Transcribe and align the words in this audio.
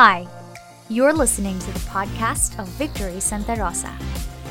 Hi, 0.00 0.26
you're 0.88 1.12
listening 1.12 1.58
to 1.58 1.72
the 1.72 1.78
podcast 1.80 2.58
of 2.58 2.66
Victory 2.80 3.20
Santa 3.20 3.52
Rosa. 3.52 3.92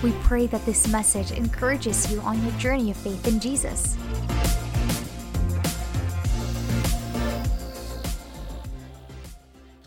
We 0.04 0.12
pray 0.22 0.46
that 0.46 0.64
this 0.64 0.88
message 0.88 1.32
encourages 1.32 2.06
you 2.12 2.22
on 2.22 2.38
your 2.44 2.54
journey 2.62 2.92
of 2.92 2.98
faith 2.98 3.26
in 3.26 3.40
Jesus. 3.40 3.98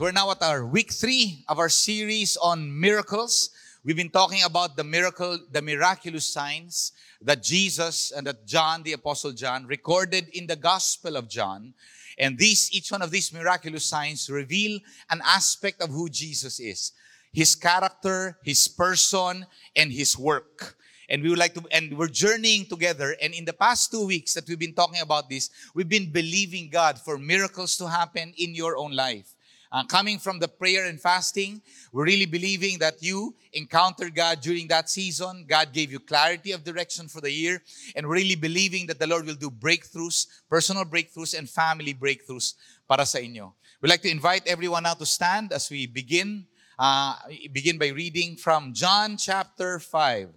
We're 0.00 0.11
now 0.11 0.32
at 0.32 0.43
our 0.43 0.67
week 0.67 0.90
three 0.90 1.45
of 1.46 1.61
our 1.61 1.68
series 1.68 2.36
on 2.39 2.67
miracles. 2.81 3.50
We've 3.85 3.94
been 3.94 4.11
talking 4.11 4.43
about 4.43 4.75
the 4.75 4.82
miracle, 4.82 5.39
the 5.53 5.63
miraculous 5.63 6.26
signs 6.26 6.90
that 7.22 7.40
Jesus 7.40 8.11
and 8.11 8.26
that 8.26 8.49
John, 8.49 8.82
the 8.82 8.94
Apostle 8.94 9.31
John, 9.31 9.68
recorded 9.68 10.26
in 10.35 10.49
the 10.49 10.57
Gospel 10.57 11.14
of 11.14 11.29
John. 11.29 11.75
And 12.18 12.38
these, 12.38 12.70
each 12.72 12.90
one 12.90 13.02
of 13.02 13.10
these 13.10 13.32
miraculous 13.32 13.84
signs 13.84 14.29
reveal 14.30 14.79
an 15.11 15.20
aspect 15.25 15.80
of 15.82 15.90
who 15.90 16.08
Jesus 16.08 16.61
is. 16.61 16.93
His 17.32 17.54
character, 17.54 18.39
his 18.43 18.68
person, 18.68 19.46
and 19.75 19.93
his 19.93 20.18
work. 20.18 20.76
And 21.08 21.22
we 21.22 21.30
would 21.30 21.39
like 21.39 21.54
to, 21.54 21.62
and 21.72 21.96
we're 21.96 22.08
journeying 22.08 22.67
together. 22.67 23.17
And 23.20 23.34
in 23.34 23.44
the 23.44 23.53
past 23.53 23.90
two 23.90 24.06
weeks 24.06 24.34
that 24.34 24.48
we've 24.48 24.58
been 24.58 24.75
talking 24.75 25.00
about 25.00 25.29
this, 25.29 25.50
we've 25.75 25.89
been 25.89 26.11
believing 26.11 26.70
God 26.70 26.98
for 26.98 27.18
miracles 27.18 27.76
to 27.79 27.89
happen 27.89 28.32
in 28.39 28.54
your 28.54 28.76
own 28.76 28.92
life. 28.92 29.34
Uh, 29.72 29.82
coming 29.85 30.18
from 30.18 30.39
the 30.39 30.46
prayer 30.46 30.85
and 30.85 31.00
fasting, 31.00 31.62
we're 31.93 32.05
really 32.05 32.27
believing 32.27 32.78
that 32.78 33.03
you 33.03 33.34
encountered 33.55 34.14
God 34.14 34.42
during 34.42 34.69
that 34.69 34.91
season. 34.91 35.47
God 35.48 35.72
gave 35.72 35.91
you 35.91 35.98
clarity 35.98 36.53
of 36.53 36.62
direction 36.62 37.08
for 37.08 37.22
the 37.22 37.33
year. 37.33 37.62
And 37.97 38.06
we're 38.06 38.17
really 38.17 38.36
believing 38.36 38.86
that 38.89 38.98
the 38.98 39.06
Lord 39.06 39.25
will 39.25 39.34
do 39.34 39.50
breakthroughs, 39.50 40.27
personal 40.50 40.84
breakthroughs, 40.84 41.39
and 41.39 41.48
family 41.48 41.95
breakthroughs 41.95 42.53
para 42.86 43.06
sa 43.06 43.19
inyo. 43.19 43.53
We'd 43.81 43.89
like 43.89 44.03
to 44.03 44.11
invite 44.11 44.47
everyone 44.47 44.83
now 44.83 44.92
to 44.92 45.06
stand 45.06 45.53
as 45.55 45.70
we 45.70 45.87
begin. 45.87 46.45
Uh, 46.78 47.17
begin 47.50 47.78
by 47.78 47.89
reading 47.89 48.37
from 48.37 48.75
John 48.75 49.17
chapter 49.17 49.78
5. 49.78 50.28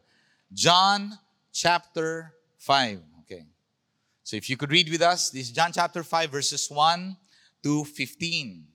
John 0.54 1.12
chapter 1.52 2.34
5. 2.60 3.02
Okay. 3.22 3.44
So 4.24 4.38
if 4.38 4.50
you 4.50 4.56
could 4.56 4.72
read 4.72 4.90
with 4.90 5.02
us, 5.02 5.30
this 5.30 5.48
is 5.48 5.52
John 5.52 5.74
chapter 5.74 6.04
5, 6.04 6.32
verses 6.32 6.72
1 6.72 7.18
to 7.64 7.84
15. 7.84 8.75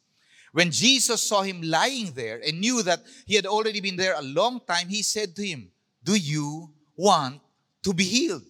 When 0.51 0.69
Jesus 0.71 1.21
saw 1.21 1.43
him 1.43 1.61
lying 1.61 2.11
there 2.13 2.41
and 2.45 2.59
knew 2.59 2.83
that 2.83 3.01
he 3.25 3.35
had 3.35 3.45
already 3.45 3.79
been 3.79 3.95
there 3.95 4.15
a 4.17 4.21
long 4.21 4.59
time, 4.67 4.89
he 4.89 5.01
said 5.01 5.35
to 5.35 5.45
him, 5.45 5.71
Do 6.03 6.15
you 6.15 6.69
want 6.97 7.39
to 7.83 7.93
be 7.93 8.03
healed? 8.03 8.43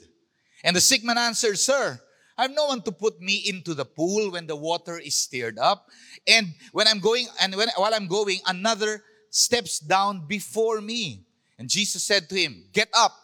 And 0.64 0.76
the 0.76 0.82
sick 0.82 1.04
man 1.04 1.18
answered, 1.18 1.60
Sir, 1.60 2.00
I 2.38 2.44
have 2.44 2.52
no 2.52 2.66
one 2.66 2.82
to 2.84 2.92
put 2.92 3.22
me 3.22 3.44
into 3.46 3.74
the 3.74 3.86
pool 3.86 4.32
when 4.32 4.48
the 4.48 4.56
water 4.56 4.98
is 4.98 5.16
stirred 5.16 5.60
up. 5.60 5.88
And 6.28 6.48
when 6.72 6.88
I'm 6.88 7.00
going, 7.00 7.28
and 7.40 7.56
when, 7.56 7.70
while 7.76 7.94
I'm 7.94 8.08
going, 8.08 8.40
another 8.48 9.04
steps 9.30 9.80
down 9.80 10.26
before 10.28 10.82
me. 10.82 11.26
And 11.60 11.70
Jesus 11.70 12.04
said 12.04 12.30
to 12.30 12.36
him, 12.36 12.66
Get 12.74 12.90
up, 12.96 13.16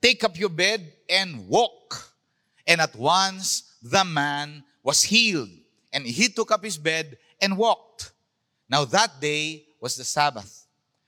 take 0.00 0.22
up 0.22 0.38
your 0.38 0.48
bed, 0.48 0.92
and 1.10 1.48
walk. 1.48 2.12
And 2.66 2.80
at 2.80 2.94
once 2.94 3.74
the 3.82 4.04
man 4.04 4.62
was 4.82 5.02
healed. 5.02 5.50
And 5.92 6.06
he 6.06 6.28
took 6.28 6.52
up 6.52 6.62
his 6.62 6.78
bed 6.78 7.16
and 7.40 7.56
walked. 7.56 8.12
Now 8.68 8.84
that 8.84 9.20
day 9.20 9.66
was 9.80 9.96
the 9.96 10.04
Sabbath. 10.04 10.66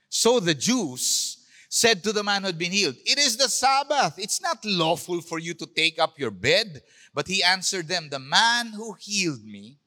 So 0.08 0.40
the 0.40 0.54
Jews 0.54 1.38
said 1.68 2.02
to 2.02 2.12
the 2.12 2.22
man 2.22 2.42
who 2.42 2.46
had 2.46 2.58
been 2.58 2.72
healed, 2.72 2.96
It 3.04 3.18
is 3.18 3.36
the 3.36 3.48
Sabbath. 3.48 4.18
It's 4.18 4.40
not 4.40 4.64
lawful 4.64 5.20
for 5.20 5.38
you 5.38 5.54
to 5.54 5.66
take 5.66 5.98
up 5.98 6.18
your 6.18 6.30
bed. 6.30 6.82
But 7.12 7.26
he 7.26 7.42
answered 7.42 7.88
them, 7.88 8.08
The 8.08 8.18
man 8.18 8.68
who 8.68 8.94
healed 8.98 9.44
me, 9.44 9.78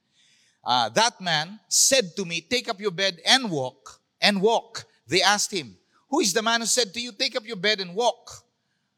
uh, 0.63 0.89
that 0.89 1.19
man 1.19 1.59
said 1.67 2.15
to 2.15 2.25
me, 2.25 2.41
Take 2.41 2.69
up 2.69 2.79
your 2.79 2.91
bed 2.91 3.19
and 3.25 3.49
walk, 3.49 4.01
and 4.21 4.41
walk. 4.41 4.85
They 5.07 5.21
asked 5.21 5.51
him, 5.51 5.75
Who 6.09 6.19
is 6.19 6.33
the 6.33 6.43
man 6.43 6.61
who 6.61 6.67
said 6.67 6.93
to 6.93 6.99
you, 6.99 7.11
Take 7.11 7.35
up 7.35 7.47
your 7.47 7.55
bed 7.55 7.79
and 7.79 7.95
walk? 7.95 8.43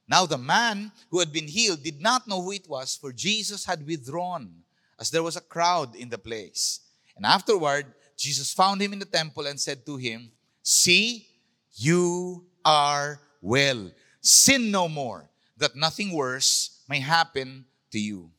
Now 0.07 0.25
the 0.25 0.37
man 0.37 0.91
who 1.09 1.19
had 1.19 1.31
been 1.31 1.47
healed 1.47 1.83
did 1.83 2.01
not 2.01 2.27
know 2.27 2.41
who 2.41 2.51
it 2.51 2.67
was, 2.67 2.95
for 2.95 3.13
Jesus 3.13 3.65
had 3.65 3.87
withdrawn, 3.87 4.51
as 4.99 5.09
there 5.09 5.23
was 5.23 5.37
a 5.37 5.41
crowd 5.41 5.95
in 5.95 6.09
the 6.09 6.17
place. 6.17 6.81
And 7.15 7.25
afterward, 7.25 7.85
Jesus 8.17 8.53
found 8.53 8.81
him 8.81 8.93
in 8.93 8.99
the 8.99 9.05
temple 9.05 9.47
and 9.47 9.59
said 9.59 9.85
to 9.85 9.97
him, 9.97 10.31
See, 10.61 11.27
you 11.75 12.45
are 12.63 13.19
well. 13.41 13.91
Sin 14.21 14.71
no 14.71 14.87
more, 14.87 15.29
that 15.57 15.75
nothing 15.75 16.11
worse 16.13 16.81
may 16.87 16.99
happen 16.99 17.65
to 17.91 17.99
you. 17.99 18.31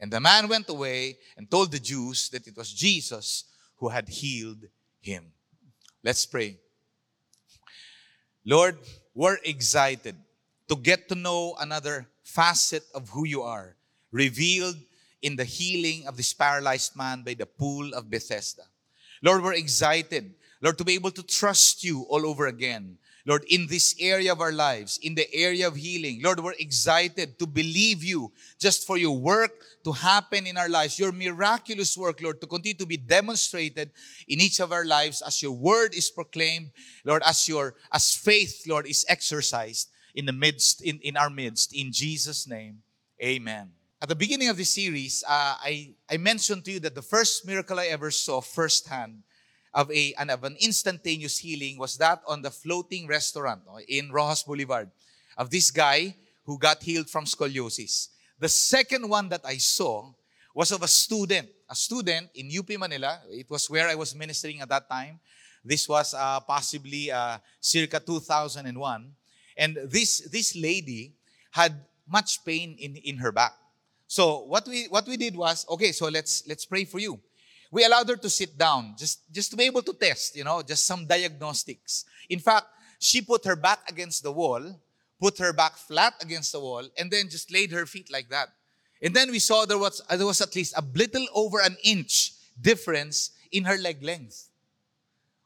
And 0.00 0.12
the 0.12 0.20
man 0.20 0.48
went 0.48 0.68
away 0.68 1.18
and 1.36 1.50
told 1.50 1.72
the 1.72 1.78
Jews 1.78 2.28
that 2.30 2.46
it 2.46 2.56
was 2.56 2.72
Jesus 2.72 3.44
who 3.76 3.88
had 3.88 4.08
healed 4.08 4.64
him. 5.00 5.24
Let's 6.02 6.26
pray. 6.26 6.58
Lord, 8.44 8.78
we're 9.14 9.38
excited 9.44 10.16
to 10.68 10.76
get 10.76 11.08
to 11.08 11.14
know 11.14 11.54
another 11.60 12.06
facet 12.22 12.84
of 12.94 13.08
who 13.10 13.26
you 13.26 13.42
are, 13.42 13.76
revealed 14.12 14.76
in 15.22 15.36
the 15.36 15.44
healing 15.44 16.06
of 16.06 16.16
this 16.16 16.32
paralyzed 16.32 16.96
man 16.96 17.22
by 17.22 17.34
the 17.34 17.46
pool 17.46 17.92
of 17.94 18.10
Bethesda. 18.10 18.62
Lord, 19.22 19.42
we're 19.42 19.54
excited, 19.54 20.34
Lord, 20.60 20.78
to 20.78 20.84
be 20.84 20.94
able 20.94 21.10
to 21.10 21.22
trust 21.22 21.82
you 21.82 22.02
all 22.08 22.26
over 22.26 22.46
again. 22.46 22.98
Lord, 23.26 23.44
in 23.50 23.66
this 23.66 23.94
area 24.00 24.32
of 24.32 24.40
our 24.40 24.52
lives, 24.52 24.98
in 25.02 25.14
the 25.14 25.28
area 25.34 25.68
of 25.68 25.76
healing, 25.76 26.20
Lord, 26.22 26.40
we're 26.40 26.54
excited 26.58 27.38
to 27.38 27.46
believe 27.46 28.02
you 28.02 28.32
just 28.58 28.86
for 28.86 28.96
your 28.96 29.18
work 29.18 29.52
to 29.84 29.92
happen 29.92 30.46
in 30.46 30.56
our 30.56 30.68
lives, 30.68 30.98
your 30.98 31.12
miraculous 31.12 31.96
work, 31.98 32.22
Lord, 32.22 32.40
to 32.40 32.46
continue 32.46 32.78
to 32.78 32.86
be 32.86 32.96
demonstrated 32.96 33.90
in 34.28 34.40
each 34.40 34.60
of 34.60 34.72
our 34.72 34.86
lives 34.86 35.20
as 35.20 35.42
your 35.42 35.52
word 35.52 35.94
is 35.94 36.08
proclaimed, 36.08 36.70
Lord, 37.04 37.22
as 37.26 37.46
your 37.46 37.74
as 37.92 38.14
faith, 38.14 38.62
Lord, 38.66 38.86
is 38.86 39.04
exercised 39.08 39.90
in 40.14 40.24
the 40.24 40.32
midst, 40.32 40.80
in, 40.80 40.98
in 41.00 41.16
our 41.16 41.28
midst. 41.28 41.74
In 41.74 41.92
Jesus' 41.92 42.48
name, 42.48 42.78
amen. 43.22 43.72
At 44.00 44.08
the 44.08 44.14
beginning 44.14 44.48
of 44.48 44.56
this 44.56 44.74
series, 44.74 45.24
uh, 45.26 45.58
I, 45.58 45.90
I 46.08 46.18
mentioned 46.18 46.64
to 46.66 46.70
you 46.70 46.80
that 46.80 46.94
the 46.94 47.02
first 47.02 47.44
miracle 47.44 47.80
I 47.80 47.86
ever 47.86 48.12
saw 48.12 48.40
firsthand 48.40 49.24
of, 49.74 49.90
a, 49.90 50.14
an, 50.14 50.30
of 50.30 50.44
an 50.44 50.56
instantaneous 50.60 51.38
healing 51.38 51.78
was 51.78 51.96
that 51.96 52.22
on 52.28 52.42
the 52.42 52.50
floating 52.50 53.08
restaurant 53.08 53.62
in 53.88 54.12
Roxas 54.12 54.44
Boulevard 54.44 54.88
of 55.36 55.50
this 55.50 55.72
guy 55.72 56.14
who 56.44 56.58
got 56.58 56.80
healed 56.80 57.10
from 57.10 57.24
scoliosis. 57.24 58.10
The 58.38 58.48
second 58.48 59.08
one 59.08 59.30
that 59.30 59.40
I 59.44 59.56
saw 59.56 60.12
was 60.54 60.70
of 60.70 60.82
a 60.84 60.88
student, 60.88 61.48
a 61.68 61.74
student 61.74 62.30
in 62.36 62.56
UP 62.56 62.70
Manila. 62.78 63.18
It 63.28 63.50
was 63.50 63.68
where 63.68 63.88
I 63.88 63.96
was 63.96 64.14
ministering 64.14 64.60
at 64.60 64.68
that 64.68 64.88
time. 64.88 65.18
This 65.64 65.88
was 65.88 66.14
uh, 66.14 66.38
possibly 66.38 67.10
uh, 67.10 67.38
circa 67.60 67.98
2001. 67.98 69.12
And 69.56 69.76
this, 69.86 70.20
this 70.30 70.54
lady 70.54 71.14
had 71.50 71.74
much 72.06 72.44
pain 72.44 72.76
in, 72.78 72.94
in 72.94 73.16
her 73.16 73.32
back. 73.32 73.54
So 74.08 74.40
what 74.44 74.66
we 74.66 74.86
what 74.88 75.06
we 75.06 75.18
did 75.18 75.36
was 75.36 75.66
okay. 75.68 75.92
So 75.92 76.08
let's 76.08 76.42
let's 76.48 76.64
pray 76.64 76.84
for 76.86 76.98
you. 76.98 77.20
We 77.70 77.84
allowed 77.84 78.08
her 78.08 78.16
to 78.16 78.30
sit 78.30 78.56
down 78.56 78.94
just 78.96 79.20
just 79.30 79.50
to 79.50 79.56
be 79.56 79.64
able 79.64 79.82
to 79.82 79.92
test, 79.92 80.34
you 80.34 80.44
know, 80.44 80.62
just 80.62 80.86
some 80.86 81.06
diagnostics. 81.06 82.06
In 82.30 82.38
fact, 82.38 82.66
she 82.98 83.20
put 83.20 83.44
her 83.44 83.54
back 83.54 83.80
against 83.86 84.22
the 84.22 84.32
wall, 84.32 84.64
put 85.20 85.36
her 85.38 85.52
back 85.52 85.76
flat 85.76 86.14
against 86.22 86.52
the 86.52 86.60
wall, 86.60 86.88
and 86.96 87.10
then 87.10 87.28
just 87.28 87.52
laid 87.52 87.70
her 87.70 87.84
feet 87.84 88.10
like 88.10 88.30
that. 88.30 88.48
And 89.02 89.14
then 89.14 89.30
we 89.30 89.38
saw 89.38 89.66
there 89.66 89.78
was 89.78 90.00
there 90.08 90.26
was 90.26 90.40
at 90.40 90.56
least 90.56 90.72
a 90.74 90.82
little 90.82 91.26
over 91.34 91.60
an 91.60 91.76
inch 91.84 92.32
difference 92.58 93.32
in 93.52 93.64
her 93.64 93.76
leg 93.76 94.02
length 94.02 94.48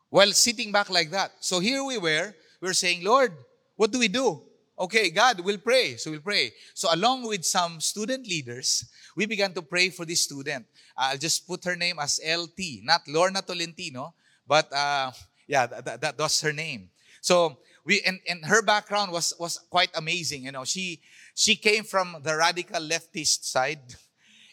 while 0.09 0.31
sitting 0.33 0.71
back 0.71 0.89
like 0.89 1.11
that. 1.11 1.33
So 1.41 1.59
here 1.59 1.83
we 1.83 1.99
were. 1.99 2.33
We 2.61 2.69
were 2.69 2.75
saying, 2.75 3.03
Lord, 3.03 3.33
what 3.75 3.91
do 3.91 3.99
we 3.99 4.07
do? 4.07 4.41
Okay, 4.79 5.11
God, 5.11 5.41
we'll 5.41 5.59
pray. 5.59 5.97
So 5.97 6.11
we'll 6.11 6.21
pray. 6.21 6.53
So 6.75 6.89
along 6.93 7.27
with 7.27 7.45
some 7.45 7.81
student 7.81 8.27
leaders, 8.27 8.85
we 9.17 9.27
began 9.27 9.53
to 9.55 9.63
pray 9.63 9.91
for 9.91 10.05
this 10.05 10.23
student. 10.23 10.67
I'll 10.97 11.19
just 11.19 11.47
put 11.47 11.65
her 11.65 11.77
name 11.77 11.99
as 12.01 12.21
LT, 12.25 12.83
not 12.83 13.03
Lorna 13.07 13.43
Tolentino, 13.43 14.15
but 14.47 14.73
uh, 14.73 15.13
yeah, 15.47 15.67
that, 15.67 16.01
that, 16.01 16.19
was 16.19 16.41
her 16.41 16.53
name. 16.53 16.89
So 17.21 17.59
we 17.85 18.01
and, 18.03 18.21
and 18.29 18.45
her 18.45 18.63
background 18.63 19.13
was 19.13 19.35
was 19.39 19.59
quite 19.71 19.91
amazing. 19.95 20.45
You 20.45 20.53
know, 20.53 20.65
she 20.65 21.01
she 21.35 21.57
came 21.57 21.85
from 21.85 22.17
the 22.23 22.37
radical 22.37 22.81
leftist 22.81 23.45
side, 23.45 23.95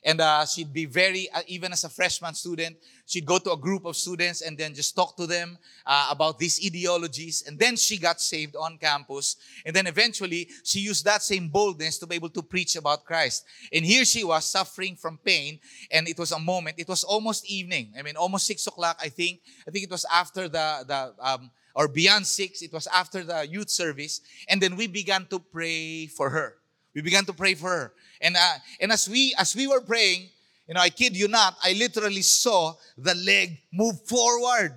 And 0.03 0.21
uh, 0.21 0.45
she'd 0.45 0.71
be 0.71 0.85
very, 0.85 1.29
uh, 1.31 1.41
even 1.47 1.71
as 1.71 1.83
a 1.83 1.89
freshman 1.89 2.33
student, 2.33 2.77
she'd 3.05 3.25
go 3.25 3.37
to 3.39 3.51
a 3.51 3.57
group 3.57 3.85
of 3.85 3.95
students 3.95 4.41
and 4.41 4.57
then 4.57 4.73
just 4.73 4.95
talk 4.95 5.17
to 5.17 5.27
them 5.27 5.57
uh, 5.85 6.07
about 6.11 6.39
these 6.39 6.59
ideologies. 6.65 7.43
And 7.47 7.59
then 7.59 7.75
she 7.75 7.97
got 7.97 8.21
saved 8.21 8.55
on 8.55 8.77
campus. 8.77 9.35
And 9.65 9.75
then 9.75 9.87
eventually, 9.87 10.49
she 10.63 10.79
used 10.79 11.05
that 11.05 11.21
same 11.21 11.49
boldness 11.49 11.97
to 11.99 12.07
be 12.07 12.15
able 12.15 12.29
to 12.29 12.41
preach 12.41 12.75
about 12.75 13.05
Christ. 13.05 13.45
And 13.73 13.85
here 13.85 14.05
she 14.05 14.23
was 14.23 14.45
suffering 14.45 14.95
from 14.95 15.17
pain. 15.17 15.59
And 15.91 16.07
it 16.07 16.17
was 16.17 16.31
a 16.31 16.39
moment, 16.39 16.75
it 16.79 16.87
was 16.87 17.03
almost 17.03 17.49
evening. 17.49 17.93
I 17.97 18.01
mean, 18.01 18.15
almost 18.15 18.47
six 18.47 18.65
o'clock, 18.67 18.99
I 19.01 19.09
think. 19.09 19.41
I 19.67 19.71
think 19.71 19.83
it 19.83 19.91
was 19.91 20.05
after 20.11 20.47
the, 20.47 20.85
the 20.87 21.13
um, 21.19 21.51
or 21.75 21.87
beyond 21.87 22.25
six, 22.25 22.61
it 22.61 22.73
was 22.73 22.87
after 22.87 23.23
the 23.23 23.47
youth 23.47 23.69
service. 23.69 24.21
And 24.47 24.61
then 24.61 24.75
we 24.75 24.87
began 24.87 25.25
to 25.27 25.39
pray 25.39 26.07
for 26.07 26.29
her. 26.29 26.55
We 26.93 27.01
began 27.01 27.25
to 27.25 27.33
pray 27.33 27.53
for 27.53 27.69
her. 27.69 27.93
And, 28.21 28.35
uh, 28.35 28.53
and 28.79 28.91
as, 28.91 29.07
we, 29.07 29.33
as 29.37 29.55
we 29.55 29.67
were 29.67 29.81
praying, 29.81 30.29
you 30.67 30.73
know, 30.75 30.81
I 30.81 30.89
kid 30.89 31.15
you 31.17 31.27
not, 31.27 31.57
I 31.63 31.73
literally 31.73 32.21
saw 32.21 32.75
the 32.97 33.15
leg 33.15 33.57
move 33.71 34.01
forward. 34.05 34.73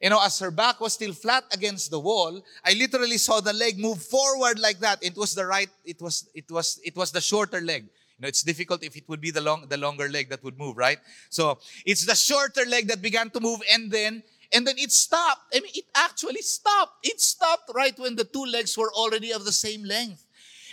You 0.00 0.08
know, 0.08 0.22
as 0.24 0.38
her 0.38 0.50
back 0.50 0.80
was 0.80 0.94
still 0.94 1.12
flat 1.12 1.44
against 1.52 1.90
the 1.90 2.00
wall, 2.00 2.42
I 2.64 2.72
literally 2.72 3.18
saw 3.18 3.40
the 3.40 3.52
leg 3.52 3.78
move 3.78 4.02
forward 4.02 4.58
like 4.58 4.78
that. 4.80 5.02
It 5.02 5.16
was 5.16 5.34
the 5.34 5.44
right, 5.44 5.68
it 5.84 6.00
was, 6.00 6.28
it 6.34 6.50
was, 6.50 6.80
it 6.84 6.96
was 6.96 7.12
the 7.12 7.20
shorter 7.20 7.60
leg. 7.60 7.82
You 7.82 8.22
know, 8.22 8.28
it's 8.28 8.42
difficult 8.42 8.82
if 8.82 8.96
it 8.96 9.08
would 9.08 9.20
be 9.20 9.30
the 9.30 9.40
long, 9.40 9.66
the 9.68 9.76
longer 9.76 10.08
leg 10.08 10.30
that 10.30 10.42
would 10.44 10.58
move, 10.58 10.76
right? 10.76 10.98
So 11.28 11.58
it's 11.84 12.06
the 12.06 12.14
shorter 12.14 12.64
leg 12.66 12.86
that 12.88 13.02
began 13.02 13.30
to 13.30 13.40
move, 13.40 13.60
and 13.72 13.90
then, 13.90 14.22
and 14.52 14.66
then 14.66 14.76
it 14.78 14.92
stopped. 14.92 15.54
I 15.54 15.60
mean, 15.60 15.72
it 15.74 15.86
actually 15.94 16.42
stopped. 16.42 17.04
It 17.04 17.20
stopped 17.20 17.70
right 17.74 17.98
when 17.98 18.16
the 18.16 18.24
two 18.24 18.44
legs 18.44 18.78
were 18.78 18.92
already 18.92 19.32
of 19.32 19.44
the 19.44 19.52
same 19.52 19.84
length. 19.84 20.24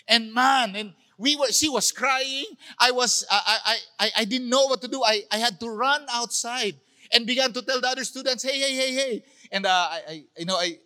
And 0.07 0.33
man, 0.33 0.75
and 0.75 0.93
we 1.17 1.35
were, 1.35 1.47
she 1.47 1.69
was 1.69 1.91
crying. 1.91 2.45
I 2.79 2.91
was, 2.91 3.25
I, 3.29 3.57
I, 3.65 3.77
I, 3.99 4.11
I 4.19 4.25
didn't 4.25 4.49
know 4.49 4.67
what 4.67 4.81
to 4.81 4.87
do. 4.87 5.03
I, 5.03 5.23
I 5.31 5.37
had 5.37 5.59
to 5.59 5.69
run 5.69 6.05
outside 6.11 6.75
and 7.11 7.25
began 7.25 7.53
to 7.53 7.61
tell 7.61 7.81
the 7.81 7.87
other 7.87 8.03
students, 8.03 8.43
hey, 8.43 8.59
hey, 8.59 8.75
hey, 8.75 8.93
hey. 8.93 9.23
And 9.51 9.65
uh, 9.65 9.69
I, 9.69 10.01
I, 10.07 10.23
you 10.37 10.45
know, 10.45 10.55
I, 10.55 10.77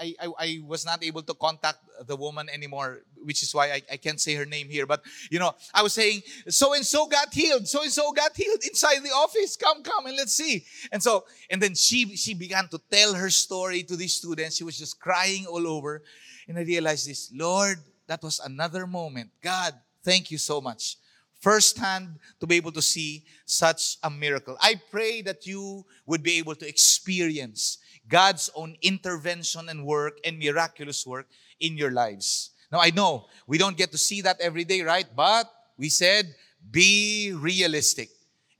I, 0.00 0.14
I, 0.20 0.28
I 0.38 0.60
was 0.66 0.84
not 0.84 1.04
able 1.04 1.22
to 1.22 1.34
contact 1.34 1.78
the 2.08 2.16
woman 2.16 2.48
anymore, 2.48 3.02
which 3.22 3.44
is 3.44 3.54
why 3.54 3.70
I, 3.70 3.82
I 3.92 3.96
can't 3.96 4.20
say 4.20 4.34
her 4.34 4.44
name 4.44 4.68
here. 4.68 4.86
But, 4.86 5.02
you 5.30 5.38
know, 5.38 5.54
I 5.72 5.82
was 5.82 5.92
saying, 5.92 6.22
so 6.48 6.74
and 6.74 6.84
so 6.84 7.06
got 7.06 7.32
healed. 7.32 7.68
So 7.68 7.82
and 7.82 7.92
so 7.92 8.10
got 8.10 8.34
healed 8.34 8.58
inside 8.64 8.98
the 9.04 9.10
office. 9.10 9.56
Come, 9.56 9.84
come, 9.84 10.06
and 10.06 10.16
let's 10.16 10.34
see. 10.34 10.64
And 10.90 11.00
so, 11.00 11.26
and 11.48 11.62
then 11.62 11.76
she, 11.76 12.16
she 12.16 12.34
began 12.34 12.66
to 12.68 12.80
tell 12.90 13.14
her 13.14 13.30
story 13.30 13.84
to 13.84 13.94
these 13.94 14.14
students. 14.14 14.56
She 14.56 14.64
was 14.64 14.76
just 14.76 14.98
crying 14.98 15.46
all 15.46 15.68
over. 15.68 16.02
And 16.48 16.58
I 16.58 16.62
realized 16.62 17.08
this, 17.08 17.30
Lord, 17.32 17.78
that 18.06 18.22
was 18.22 18.40
another 18.40 18.86
moment. 18.86 19.30
God, 19.42 19.74
thank 20.04 20.30
you 20.30 20.38
so 20.38 20.60
much. 20.60 20.96
Firsthand 21.40 22.18
to 22.40 22.46
be 22.46 22.56
able 22.56 22.72
to 22.72 22.82
see 22.82 23.24
such 23.46 23.96
a 24.02 24.10
miracle. 24.10 24.56
I 24.60 24.80
pray 24.90 25.22
that 25.22 25.46
you 25.46 25.84
would 26.06 26.22
be 26.22 26.38
able 26.38 26.54
to 26.54 26.68
experience 26.68 27.78
God's 28.08 28.50
own 28.54 28.76
intervention 28.82 29.68
and 29.68 29.84
work 29.84 30.18
and 30.24 30.38
miraculous 30.38 31.06
work 31.06 31.26
in 31.60 31.76
your 31.76 31.90
lives. 31.90 32.50
Now, 32.70 32.80
I 32.80 32.90
know 32.90 33.26
we 33.46 33.58
don't 33.58 33.76
get 33.76 33.92
to 33.92 33.98
see 33.98 34.22
that 34.22 34.40
every 34.40 34.64
day, 34.64 34.82
right? 34.82 35.06
But 35.14 35.50
we 35.76 35.88
said, 35.88 36.34
be 36.70 37.32
realistic. 37.34 38.08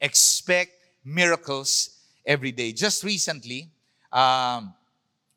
Expect 0.01 0.73
miracles 1.05 2.01
every 2.27 2.53
day. 2.53 2.73
Just 2.73 3.05
recently, 3.05 3.71
um, 4.13 4.75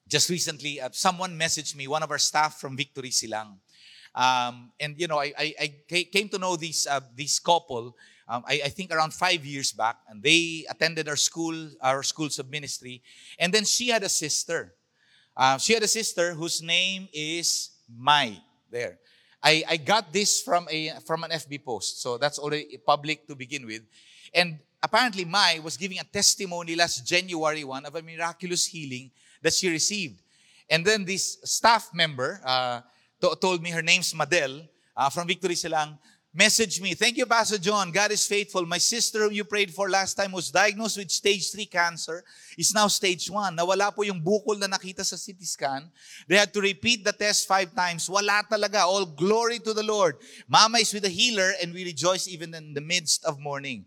just 0.08 0.30
recently, 0.30 0.82
uh, 0.82 0.90
someone 0.92 1.38
messaged 1.38 1.76
me, 1.76 1.88
one 1.88 2.04
of 2.04 2.12
our 2.12 2.18
staff 2.18 2.60
from 2.60 2.76
Victory 2.76 3.12
Silang. 3.12 3.60
Um, 4.16 4.72
and 4.80 4.96
you 4.98 5.08
know, 5.08 5.20
I, 5.20 5.34
I, 5.38 5.54
I, 5.92 6.04
came 6.10 6.30
to 6.30 6.40
know 6.40 6.56
this 6.56 6.88
uh, 6.88 7.02
this 7.16 7.38
couple. 7.38 7.98
Um, 8.28 8.44
I, 8.48 8.62
I, 8.66 8.70
think 8.70 8.92
around 8.92 9.14
five 9.14 9.46
years 9.46 9.74
back, 9.74 9.98
and 10.08 10.24
they 10.24 10.66
attended 10.70 11.10
our 11.10 11.18
school, 11.18 11.70
our 11.82 12.02
schools 12.02 12.40
of 12.40 12.50
ministry. 12.50 13.04
And 13.38 13.54
then 13.54 13.66
she 13.66 13.90
had 13.90 14.04
a 14.04 14.10
sister. 14.10 14.74
Uh, 15.36 15.58
she 15.58 15.74
had 15.74 15.84
a 15.84 15.88
sister 15.88 16.34
whose 16.34 16.62
name 16.64 17.10
is 17.14 17.72
Mai. 17.94 18.38
There, 18.72 19.00
I, 19.44 19.64
I 19.68 19.78
got 19.78 20.14
this 20.14 20.42
from 20.42 20.66
a 20.72 20.94
from 21.06 21.26
an 21.26 21.32
FB 21.32 21.66
post, 21.66 22.02
so 22.02 22.18
that's 22.18 22.40
already 22.40 22.78
public 22.78 23.28
to 23.28 23.36
begin 23.36 23.66
with. 23.66 23.82
And 24.34 24.60
apparently, 24.82 25.26
Mai 25.26 25.60
was 25.62 25.76
giving 25.76 26.00
a 26.00 26.06
testimony 26.06 26.76
last 26.78 27.06
January 27.06 27.66
one 27.66 27.86
of 27.86 27.94
a 27.96 28.02
miraculous 28.02 28.66
healing 28.66 29.12
that 29.42 29.54
she 29.54 29.70
received. 29.70 30.22
And 30.70 30.86
then 30.86 31.06
this 31.06 31.38
staff 31.44 31.92
member, 31.94 32.42
uh, 32.44 32.82
to- 33.22 33.36
told 33.40 33.62
me 33.62 33.72
her 33.72 33.82
name's 33.82 34.14
Madel 34.14 34.68
uh, 34.96 35.10
from 35.10 35.28
Victory 35.28 35.56
Silang. 35.56 35.98
Message 36.38 36.82
me. 36.82 36.94
Thank 36.94 37.16
you, 37.16 37.26
Pastor 37.26 37.58
John. 37.58 37.92
God 37.92 38.12
is 38.12 38.28
faithful. 38.28 38.66
My 38.66 38.78
sister 38.78 39.24
who 39.24 39.32
you 39.32 39.46
prayed 39.46 39.72
for 39.72 39.90
last 39.90 40.16
time 40.16 40.34
was 40.34 40.52
diagnosed 40.52 40.98
with 40.98 41.10
stage 41.10 41.50
3 41.50 41.66
cancer. 41.66 42.26
Is 42.58 42.74
now 42.74 42.88
stage 42.88 43.32
1. 43.32 43.56
Nawala 43.56 43.96
po 43.96 44.04
yung 44.04 44.20
bukol 44.20 44.60
na 44.60 44.68
nakita 44.68 45.00
sa 45.08 45.16
CT 45.16 45.40
scan. 45.48 45.88
They 46.28 46.36
had 46.36 46.52
to 46.52 46.60
repeat 46.60 47.06
the 47.06 47.14
test 47.16 47.48
five 47.48 47.72
times. 47.74 48.10
Wala 48.10 48.44
talaga. 48.52 48.84
All 48.84 49.06
glory 49.06 49.60
to 49.60 49.72
the 49.72 49.84
Lord. 49.84 50.20
Mama 50.44 50.80
is 50.80 50.92
with 50.92 51.08
a 51.08 51.10
healer 51.10 51.56
and 51.64 51.72
we 51.72 51.88
rejoice 51.88 52.28
even 52.28 52.52
in 52.52 52.76
the 52.76 52.84
midst 52.84 53.24
of 53.24 53.40
mourning. 53.40 53.86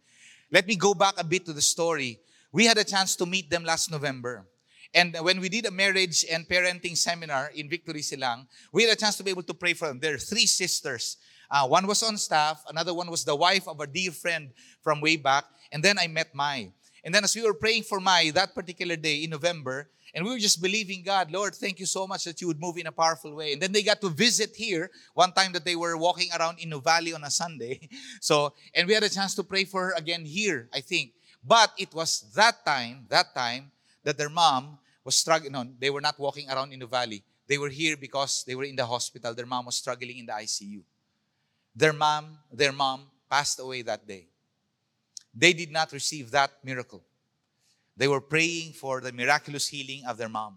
Let 0.50 0.66
me 0.66 0.76
go 0.76 0.94
back 0.94 1.20
a 1.20 1.24
bit 1.28 1.44
to 1.46 1.52
the 1.52 1.60
story. 1.60 2.16
We 2.50 2.64
had 2.64 2.78
a 2.78 2.84
chance 2.84 3.12
to 3.16 3.26
meet 3.26 3.50
them 3.52 3.64
last 3.64 3.90
November. 3.92 4.48
And 4.94 5.16
when 5.20 5.40
we 5.40 5.48
did 5.48 5.66
a 5.66 5.70
marriage 5.70 6.24
and 6.30 6.48
parenting 6.48 6.96
seminar 6.96 7.50
in 7.54 7.68
Victory 7.68 8.02
Silang, 8.02 8.46
we 8.72 8.84
had 8.84 8.92
a 8.92 8.96
chance 8.96 9.16
to 9.16 9.22
be 9.22 9.30
able 9.30 9.42
to 9.42 9.54
pray 9.54 9.74
for 9.74 9.88
them. 9.88 10.00
There 10.00 10.14
are 10.14 10.18
three 10.18 10.46
sisters. 10.46 11.18
Uh, 11.50 11.66
one 11.66 11.86
was 11.86 12.02
on 12.02 12.16
staff, 12.16 12.62
another 12.68 12.92
one 12.92 13.10
was 13.10 13.24
the 13.24 13.34
wife 13.34 13.66
of 13.68 13.80
a 13.80 13.86
dear 13.86 14.10
friend 14.10 14.50
from 14.82 15.00
way 15.00 15.16
back, 15.16 15.44
and 15.72 15.82
then 15.82 15.98
I 15.98 16.06
met 16.06 16.34
Mai. 16.34 16.72
And 17.04 17.14
then 17.14 17.24
as 17.24 17.34
we 17.34 17.42
were 17.42 17.54
praying 17.54 17.84
for 17.84 18.00
Mai 18.00 18.30
that 18.34 18.54
particular 18.54 18.96
day 18.96 19.24
in 19.24 19.30
November, 19.30 19.88
and 20.14 20.24
we 20.24 20.32
were 20.32 20.38
just 20.38 20.62
believing 20.62 21.02
God, 21.02 21.30
Lord, 21.30 21.54
thank 21.54 21.78
you 21.78 21.86
so 21.86 22.06
much 22.06 22.24
that 22.24 22.40
you 22.40 22.46
would 22.48 22.60
move 22.60 22.76
in 22.78 22.86
a 22.86 22.92
powerful 22.92 23.34
way. 23.34 23.52
And 23.52 23.62
then 23.62 23.72
they 23.72 23.82
got 23.82 24.00
to 24.00 24.08
visit 24.08 24.56
here 24.56 24.90
one 25.14 25.32
time 25.32 25.52
that 25.52 25.64
they 25.64 25.76
were 25.76 25.96
walking 25.96 26.28
around 26.38 26.58
in 26.60 26.72
a 26.72 26.78
Valley 26.78 27.12
on 27.12 27.24
a 27.24 27.30
Sunday. 27.30 27.88
So, 28.20 28.54
and 28.74 28.86
we 28.88 28.94
had 28.94 29.02
a 29.02 29.08
chance 29.08 29.34
to 29.36 29.44
pray 29.44 29.64
for 29.64 29.86
her 29.86 29.94
again 29.96 30.24
here, 30.24 30.68
I 30.72 30.80
think. 30.80 31.12
But 31.44 31.72
it 31.78 31.94
was 31.94 32.24
that 32.34 32.64
time, 32.64 33.06
that 33.08 33.34
time, 33.34 33.70
that 34.08 34.16
their 34.16 34.30
mom 34.30 34.78
was 35.04 35.16
struggling. 35.16 35.52
No, 35.52 35.68
they 35.78 35.90
were 35.90 36.00
not 36.00 36.18
walking 36.18 36.48
around 36.48 36.72
in 36.72 36.78
the 36.78 36.86
valley. 36.86 37.22
They 37.46 37.58
were 37.58 37.68
here 37.68 37.94
because 37.94 38.42
they 38.46 38.54
were 38.54 38.64
in 38.64 38.74
the 38.74 38.86
hospital. 38.86 39.34
Their 39.34 39.44
mom 39.44 39.66
was 39.66 39.76
struggling 39.76 40.16
in 40.16 40.24
the 40.24 40.32
ICU. 40.32 40.80
Their 41.76 41.92
mom, 41.92 42.38
their 42.50 42.72
mom 42.72 43.02
passed 43.28 43.60
away 43.60 43.82
that 43.82 44.08
day. 44.08 44.28
They 45.34 45.52
did 45.52 45.70
not 45.70 45.92
receive 45.92 46.30
that 46.30 46.52
miracle. 46.64 47.04
They 47.98 48.08
were 48.08 48.22
praying 48.22 48.72
for 48.72 49.02
the 49.02 49.12
miraculous 49.12 49.68
healing 49.68 50.06
of 50.06 50.16
their 50.16 50.30
mom. 50.30 50.56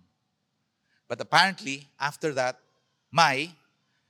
But 1.09 1.19
apparently, 1.19 1.89
after 1.99 2.31
that, 2.31 2.57
Mai, 3.11 3.51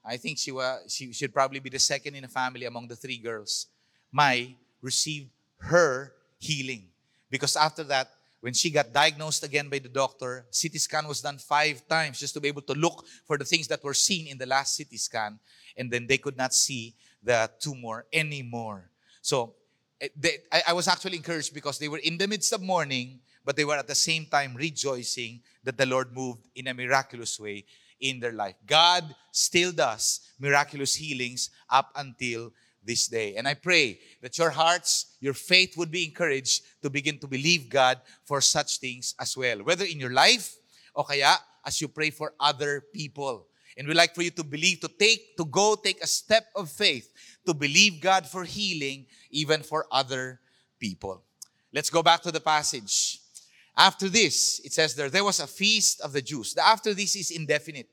I 0.05 0.17
think 0.17 0.37
she 0.37 0.51
was 0.51 0.85
she 0.87 1.11
should 1.13 1.33
probably 1.33 1.59
be 1.59 1.71
the 1.71 1.79
second 1.79 2.13
in 2.13 2.21
the 2.21 2.27
family 2.27 2.65
among 2.65 2.89
the 2.89 2.95
three 2.95 3.17
girls. 3.17 3.65
Mai 4.11 4.53
received 4.83 5.31
her 5.57 6.13
healing 6.37 6.89
because 7.31 7.55
after 7.55 7.83
that 7.85 8.11
when 8.41 8.53
she 8.53 8.71
got 8.71 8.91
diagnosed 8.91 9.43
again 9.43 9.69
by 9.69 9.79
the 9.79 9.87
doctor, 9.87 10.45
CT 10.51 10.73
scan 10.81 11.07
was 11.07 11.21
done 11.21 11.37
five 11.37 11.87
times 11.87 12.19
just 12.19 12.33
to 12.33 12.41
be 12.41 12.47
able 12.47 12.63
to 12.63 12.73
look 12.73 13.05
for 13.25 13.37
the 13.37 13.45
things 13.45 13.67
that 13.67 13.83
were 13.83 13.93
seen 13.93 14.27
in 14.27 14.37
the 14.37 14.47
last 14.47 14.77
CT 14.77 14.99
scan. 14.99 15.39
And 15.77 15.89
then 15.89 16.07
they 16.07 16.17
could 16.17 16.35
not 16.35 16.53
see 16.53 16.95
the 17.23 17.49
tumor 17.59 18.05
anymore. 18.11 18.89
So 19.21 19.53
eh, 20.01 20.09
they, 20.17 20.37
I, 20.51 20.63
I 20.69 20.73
was 20.73 20.87
actually 20.87 21.17
encouraged 21.17 21.53
because 21.53 21.77
they 21.77 21.87
were 21.87 21.99
in 21.99 22.17
the 22.17 22.27
midst 22.27 22.51
of 22.51 22.61
mourning, 22.61 23.19
but 23.45 23.55
they 23.55 23.65
were 23.65 23.77
at 23.77 23.87
the 23.87 23.95
same 23.95 24.25
time 24.25 24.55
rejoicing 24.55 25.41
that 25.63 25.77
the 25.77 25.85
Lord 25.85 26.11
moved 26.11 26.47
in 26.55 26.67
a 26.67 26.73
miraculous 26.73 27.39
way 27.39 27.65
in 27.99 28.19
their 28.19 28.33
life. 28.33 28.55
God 28.65 29.15
still 29.31 29.71
does 29.71 30.21
miraculous 30.39 30.95
healings 30.95 31.51
up 31.69 31.91
until 31.95 32.51
this 32.83 33.07
day. 33.07 33.35
And 33.35 33.47
I 33.47 33.53
pray 33.53 33.99
that 34.21 34.37
your 34.37 34.49
hearts, 34.49 35.17
your 35.19 35.33
faith 35.33 35.77
would 35.77 35.91
be 35.91 36.05
encouraged 36.05 36.63
to 36.81 36.89
begin 36.89 37.19
to 37.19 37.27
believe 37.27 37.69
God 37.69 38.01
for 38.25 38.41
such 38.41 38.79
things 38.79 39.15
as 39.19 39.37
well. 39.37 39.63
Whether 39.63 39.85
in 39.85 39.99
your 39.99 40.11
life 40.11 40.55
o 40.95 41.03
kaya 41.03 41.37
as 41.65 41.79
you 41.81 41.87
pray 41.87 42.09
for 42.09 42.33
other 42.39 42.83
people. 42.93 43.47
And 43.77 43.87
we 43.87 43.93
like 43.93 44.13
for 44.13 44.21
you 44.21 44.31
to 44.31 44.43
believe, 44.43 44.81
to 44.81 44.89
take, 44.89 45.37
to 45.37 45.45
go 45.45 45.75
take 45.75 46.03
a 46.03 46.07
step 46.07 46.47
of 46.55 46.69
faith 46.69 47.13
to 47.45 47.53
believe 47.53 48.01
God 48.01 48.27
for 48.27 48.43
healing 48.43 49.05
even 49.29 49.63
for 49.63 49.85
other 49.91 50.39
people. 50.79 51.23
Let's 51.73 51.89
go 51.89 52.03
back 52.03 52.21
to 52.23 52.31
the 52.31 52.41
passage. 52.41 53.19
After 53.77 54.09
this, 54.09 54.59
it 54.65 54.73
says 54.73 54.93
there, 54.95 55.09
there 55.09 55.23
was 55.23 55.39
a 55.39 55.47
feast 55.47 56.01
of 56.01 56.11
the 56.11 56.21
Jews. 56.21 56.53
The 56.53 56.65
after 56.65 56.93
this 56.93 57.15
is 57.15 57.31
indefinite. 57.31 57.87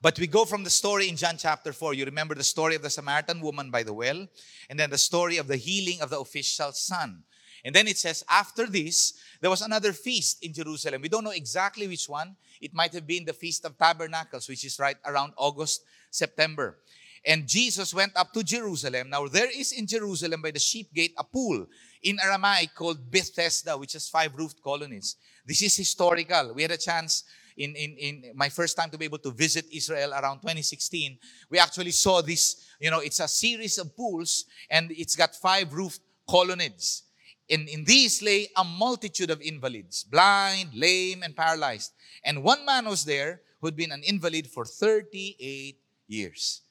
But 0.00 0.18
we 0.18 0.26
go 0.26 0.44
from 0.44 0.64
the 0.64 0.70
story 0.70 1.08
in 1.08 1.16
John 1.16 1.36
chapter 1.38 1.72
4. 1.72 1.94
You 1.94 2.04
remember 2.04 2.34
the 2.34 2.44
story 2.44 2.74
of 2.74 2.82
the 2.82 2.90
Samaritan 2.90 3.40
woman 3.40 3.70
by 3.70 3.82
the 3.82 3.92
well, 3.92 4.26
and 4.70 4.78
then 4.78 4.90
the 4.90 4.98
story 4.98 5.36
of 5.36 5.48
the 5.48 5.56
healing 5.56 6.00
of 6.00 6.10
the 6.10 6.20
official's 6.20 6.80
son. 6.80 7.24
And 7.64 7.74
then 7.74 7.88
it 7.88 7.98
says, 7.98 8.24
after 8.28 8.66
this, 8.66 9.14
there 9.40 9.50
was 9.50 9.62
another 9.62 9.92
feast 9.92 10.44
in 10.44 10.52
Jerusalem. 10.52 11.02
We 11.02 11.08
don't 11.08 11.24
know 11.24 11.30
exactly 11.30 11.88
which 11.88 12.08
one. 12.08 12.36
It 12.60 12.72
might 12.72 12.92
have 12.94 13.06
been 13.06 13.24
the 13.24 13.32
Feast 13.32 13.64
of 13.64 13.76
Tabernacles, 13.76 14.48
which 14.48 14.64
is 14.64 14.78
right 14.78 14.96
around 15.04 15.32
August, 15.36 15.82
September. 16.10 16.78
And 17.26 17.48
Jesus 17.48 17.92
went 17.92 18.16
up 18.16 18.32
to 18.32 18.44
Jerusalem. 18.44 19.10
Now, 19.10 19.26
there 19.26 19.50
is 19.50 19.72
in 19.72 19.86
Jerusalem 19.86 20.40
by 20.40 20.52
the 20.52 20.60
sheep 20.60 20.94
gate 20.94 21.14
a 21.18 21.24
pool 21.24 21.66
in 22.02 22.18
Aramaic 22.20 22.74
called 22.74 23.10
Bethesda, 23.10 23.76
which 23.76 23.94
has 23.94 24.08
five 24.08 24.34
roofed 24.36 24.62
colonnades. 24.62 25.16
This 25.44 25.62
is 25.62 25.76
historical. 25.76 26.54
We 26.54 26.62
had 26.62 26.70
a 26.70 26.78
chance 26.78 27.24
in, 27.58 27.74
in, 27.74 27.96
in 27.96 28.32
my 28.34 28.48
first 28.48 28.76
time 28.76 28.88
to 28.90 28.98
be 28.98 29.04
able 29.04 29.18
to 29.18 29.30
visit 29.30 29.66
Israel 29.72 30.12
around 30.12 30.40
2016. 30.40 31.18
We 31.50 31.58
actually 31.58 31.90
saw 31.90 32.22
this, 32.22 32.64
you 32.80 32.90
know, 32.90 33.00
it's 33.00 33.20
a 33.20 33.28
series 33.28 33.78
of 33.78 33.94
pools 33.96 34.44
and 34.70 34.90
it's 34.92 35.16
got 35.16 35.34
five 35.34 35.72
roofed 35.74 36.00
colonnades. 36.28 37.02
In, 37.48 37.66
in 37.66 37.84
these 37.84 38.22
lay 38.22 38.48
a 38.56 38.64
multitude 38.64 39.30
of 39.30 39.40
invalids, 39.40 40.04
blind, 40.04 40.70
lame, 40.74 41.22
and 41.22 41.34
paralyzed. 41.34 41.92
And 42.24 42.42
one 42.42 42.64
man 42.64 42.86
was 42.86 43.04
there 43.04 43.40
who 43.60 43.66
had 43.66 43.76
been 43.76 43.92
an 43.92 44.02
invalid 44.02 44.46
for 44.46 44.64
38 44.64 45.76
years. 46.06 46.62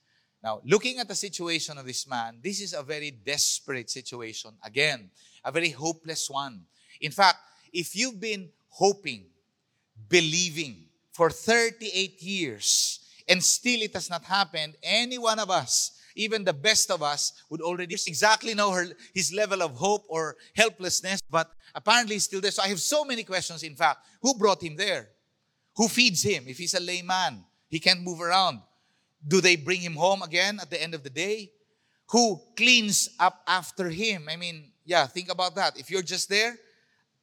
Now, 0.44 0.62
looking 0.64 1.00
at 1.00 1.08
the 1.08 1.16
situation 1.16 1.78
of 1.78 1.86
this 1.86 2.08
man, 2.08 2.40
this 2.44 2.62
is 2.62 2.74
a 2.74 2.84
very 2.84 3.12
desperate 3.12 3.90
situation. 3.90 4.52
Again, 4.64 5.10
a 5.44 5.52
very 5.52 5.72
hopeless 5.72 6.30
one. 6.30 6.62
In 7.02 7.12
fact, 7.12 7.40
if 7.74 7.96
you've 7.96 8.20
been 8.20 8.50
hoping, 8.70 9.26
believing 10.10 10.86
for 11.12 11.30
38 11.30 12.22
years, 12.22 13.00
and 13.28 13.44
still 13.44 13.82
it 13.82 13.94
has 13.94 14.10
not 14.10 14.24
happened, 14.24 14.76
any 14.84 15.18
one 15.18 15.40
of 15.40 15.50
us, 15.50 16.00
even 16.16 16.44
the 16.44 16.54
best 16.54 16.92
of 16.92 17.02
us, 17.04 17.34
would 17.50 17.62
already 17.62 17.96
exactly 18.08 18.54
know 18.54 18.72
her, 18.72 18.88
his 19.14 19.34
level 19.34 19.62
of 19.62 19.72
hope 19.76 20.06
or 20.10 20.36
helplessness, 20.56 21.22
but 21.30 21.52
apparently 21.76 22.16
he's 22.16 22.24
still 22.24 22.42
there. 22.42 22.52
So 22.52 22.64
I 22.64 22.68
have 22.68 22.80
so 22.80 23.04
many 23.04 23.24
questions, 23.24 23.64
in 23.64 23.76
fact. 23.76 24.00
Who 24.22 24.38
brought 24.38 24.64
him 24.64 24.76
there? 24.76 25.10
Who 25.76 25.88
feeds 25.88 26.24
him? 26.24 26.46
If 26.48 26.58
he's 26.58 26.74
a 26.74 26.80
layman, 26.80 27.44
he 27.70 27.80
can't 27.80 28.02
move 28.02 28.22
around. 28.22 28.62
Do 29.28 29.42
they 29.42 29.56
bring 29.56 29.82
him 29.82 29.96
home 29.96 30.22
again 30.22 30.60
at 30.62 30.70
the 30.70 30.82
end 30.82 30.94
of 30.94 31.04
the 31.04 31.10
day? 31.10 31.52
Who 32.12 32.40
cleans 32.56 33.10
up 33.20 33.42
after 33.48 33.90
him? 33.90 34.28
I 34.30 34.38
mean, 34.38 34.72
yeah, 34.86 35.06
think 35.06 35.30
about 35.30 35.56
that. 35.56 35.78
If 35.78 35.92
you're 35.92 36.02
just 36.02 36.30
there, 36.30 36.56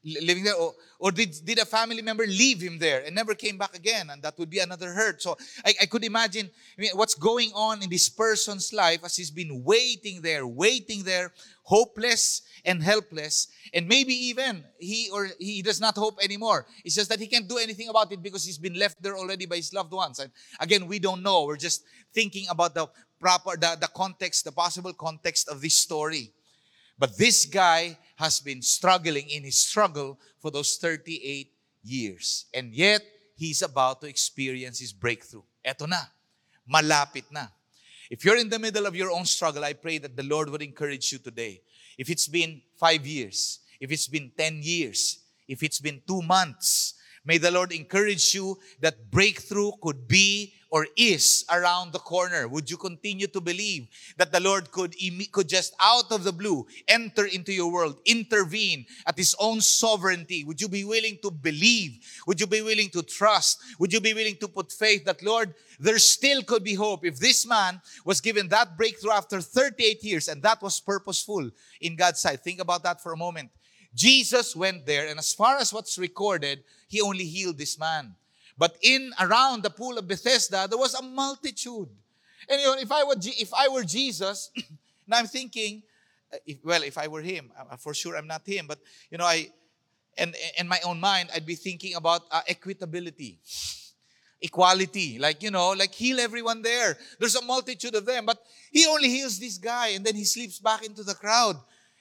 living 0.05 0.45
there, 0.45 0.55
or, 0.55 0.75
or 0.99 1.11
did, 1.11 1.35
did 1.45 1.59
a 1.59 1.65
family 1.65 2.03
member 2.03 2.27
leave 2.27 2.61
him 2.61 2.79
there 2.79 3.03
and 3.05 3.15
never 3.15 3.35
came 3.35 3.59
back 3.59 3.75
again? 3.75 4.11
And 4.11 4.23
that 4.23 4.39
would 4.39 4.51
be 4.51 4.59
another 4.59 4.93
hurt. 4.93 5.23
So 5.23 5.37
I, 5.65 5.75
I 5.83 5.87
could 5.87 6.05
imagine 6.05 6.51
I 6.79 6.81
mean, 6.81 6.91
what's 6.95 7.15
going 7.15 7.51
on 7.55 7.83
in 7.83 7.91
this 7.91 8.09
person's 8.09 8.73
life 8.73 9.01
as 9.05 9.17
he's 9.17 9.31
been 9.31 9.63
waiting 9.65 10.21
there, 10.23 10.47
waiting 10.47 11.03
there, 11.03 11.33
hopeless 11.63 12.43
and 12.65 12.83
helpless. 12.83 13.49
And 13.73 13.89
maybe 13.89 14.15
even 14.15 14.65
he 14.79 15.11
or 15.13 15.31
he 15.39 15.63
does 15.63 15.81
not 15.81 15.97
hope 15.97 16.19
anymore. 16.23 16.67
It's 16.85 16.95
just 16.95 17.09
that 17.11 17.19
he 17.19 17.27
can't 17.27 17.49
do 17.49 17.59
anything 17.59 17.89
about 17.89 18.13
it 18.13 18.23
because 18.23 18.45
he's 18.45 18.59
been 18.59 18.75
left 18.75 19.03
there 19.03 19.17
already 19.17 19.47
by 19.47 19.57
his 19.57 19.73
loved 19.73 19.93
ones. 19.93 20.19
And 20.19 20.31
again, 20.61 20.87
we 20.87 20.99
don't 20.99 21.23
know. 21.23 21.45
We're 21.45 21.57
just 21.57 21.85
thinking 22.13 22.47
about 22.51 22.75
the 22.75 22.87
proper, 23.21 23.57
the, 23.57 23.77
the 23.81 23.89
context, 23.89 24.45
the 24.45 24.53
possible 24.53 24.93
context 24.93 25.49
of 25.49 25.61
this 25.61 25.75
story. 25.75 26.33
But 26.99 27.19
this 27.19 27.45
guy 27.47 27.99
has 28.17 28.41
been 28.41 28.63
struggling 28.63 29.29
in 29.29 29.45
his 29.45 29.57
struggle 29.57 30.19
for 30.41 30.51
those 30.51 30.77
38 30.77 31.51
years. 31.83 32.47
And 32.55 32.73
yet, 32.73 33.03
he's 33.37 33.63
about 33.63 34.01
to 34.01 34.07
experience 34.07 34.79
his 34.79 34.93
breakthrough. 34.93 35.43
Eto 35.65 35.89
na. 35.89 35.99
Malapit 36.71 37.25
na. 37.31 37.47
If 38.11 38.25
you're 38.25 38.37
in 38.37 38.49
the 38.49 38.59
middle 38.59 38.87
of 38.87 38.95
your 38.95 39.11
own 39.11 39.25
struggle, 39.25 39.65
I 39.65 39.73
pray 39.73 39.99
that 39.99 40.17
the 40.17 40.23
Lord 40.23 40.51
would 40.51 40.63
encourage 40.63 41.13
you 41.13 41.19
today. 41.19 41.63
If 41.99 42.11
it's 42.11 42.29
been 42.29 42.61
five 42.77 43.07
years, 43.07 43.61
if 43.81 43.91
it's 43.91 44.09
been 44.09 44.31
10 44.37 44.61
years, 44.63 45.21
if 45.49 45.63
it's 45.63 45.81
been 45.81 46.03
two 46.07 46.23
months, 46.23 46.95
may 47.25 47.39
the 47.39 47.51
Lord 47.51 47.73
encourage 47.73 48.35
you 48.35 48.59
that 48.81 49.11
breakthrough 49.11 49.73
could 49.83 50.07
be 50.07 50.55
or 50.75 50.89
is 50.97 51.45
around 51.53 51.93
the 51.93 52.01
corner? 52.01 52.49
Would 52.49 52.69
you 52.69 52.77
continue 52.77 53.29
to 53.29 53.41
believe 53.41 53.87
that 54.17 54.33
the 54.33 54.41
Lord 54.41 54.73
could, 54.73 54.97
could 55.31 55.49
just 55.49 55.73
out 55.81 56.11
of 56.11 56.25
the 56.25 56.33
blue 56.33 56.67
enter 56.89 57.27
into 57.27 57.53
your 57.53 57.71
world, 57.71 58.01
intervene 58.05 58.85
at 59.07 59.17
His 59.17 59.37
own 59.39 59.61
sovereignty? 59.61 60.43
Would 60.43 60.61
you 60.61 60.67
be 60.67 60.83
willing 60.83 61.19
to 61.23 61.31
believe? 61.31 62.01
Would 62.27 62.41
you 62.41 62.49
be 62.49 62.61
willing 62.61 62.89
to 62.89 63.03
trust? 63.03 63.63
Would 63.79 63.93
you 63.93 64.01
be 64.01 64.15
willing 64.15 64.35
to 64.39 64.49
put 64.49 64.73
faith 64.73 65.05
that, 65.05 65.23
Lord, 65.23 65.55
there 65.79 66.01
still 66.01 66.43
could 66.43 66.65
be 66.65 66.75
hope 66.75 67.07
if 67.07 67.21
this 67.21 67.47
man 67.47 67.81
was 68.05 68.21
given 68.21 68.49
that 68.49 68.77
breakthrough 68.77 69.13
after 69.13 69.41
38 69.41 70.03
years 70.03 70.27
and 70.27 70.43
that 70.43 70.61
was 70.61 70.81
purposeful 70.81 71.51
in 71.83 71.95
God's 71.95 72.19
sight? 72.19 72.41
Think 72.41 72.61
about 72.61 72.83
that 72.83 73.01
for 73.01 73.13
a 73.13 73.17
moment. 73.17 73.51
Jesus 73.95 74.57
went 74.57 74.87
there, 74.87 75.07
and 75.07 75.21
as 75.21 75.33
far 75.33 75.57
as 75.57 75.73
what's 75.73 75.99
recorded, 75.99 76.65
he 76.89 77.01
only 77.01 77.27
healed 77.27 77.59
this 77.59 77.79
man. 77.79 78.17
But 78.57 78.77
in 78.83 79.13
around 79.21 79.63
the 79.63 79.71
pool 79.71 79.99
of 79.99 80.07
Bethesda, 80.07 80.67
there 80.69 80.79
was 80.79 80.95
a 80.95 81.03
multitude. 81.03 81.89
And 82.49 82.61
you 82.61 82.67
know, 82.67 82.77
if 82.79 82.93
I 82.93 83.05
were 83.05 83.17
if 83.19 83.53
I 83.53 83.69
were 83.69 83.85
Jesus, 83.85 84.51
now 85.07 85.19
I'm 85.19 85.27
thinking, 85.27 85.83
uh, 86.33 86.37
if, 86.47 86.59
well, 86.65 86.83
if 86.83 86.99
I 86.99 87.09
were 87.09 87.23
him, 87.23 87.51
uh, 87.59 87.77
for 87.77 87.95
sure 87.95 88.17
I'm 88.17 88.27
not 88.27 88.47
him. 88.47 88.67
But 88.67 88.79
you 89.11 89.19
know, 89.19 89.25
I 89.25 89.51
and 90.17 90.35
in 90.59 90.69
my 90.69 90.79
own 90.85 91.01
mind, 91.01 91.31
I'd 91.35 91.47
be 91.47 91.57
thinking 91.57 91.95
about 91.97 92.23
uh, 92.31 92.43
equitability, 92.49 93.39
equality. 94.41 95.19
Like 95.19 95.43
you 95.43 95.51
know, 95.51 95.71
like 95.71 95.93
heal 95.93 96.21
everyone 96.21 96.63
there. 96.63 96.97
There's 97.19 97.37
a 97.37 97.45
multitude 97.45 97.95
of 97.97 98.07
them, 98.07 98.27
but 98.27 98.39
he 98.71 98.87
only 98.87 99.09
heals 99.09 99.41
this 99.41 99.59
guy, 99.59 99.89
and 99.89 100.05
then 100.05 100.15
he 100.15 100.25
slips 100.25 100.61
back 100.61 100.85
into 100.85 101.03
the 101.03 101.15
crowd. 101.15 101.57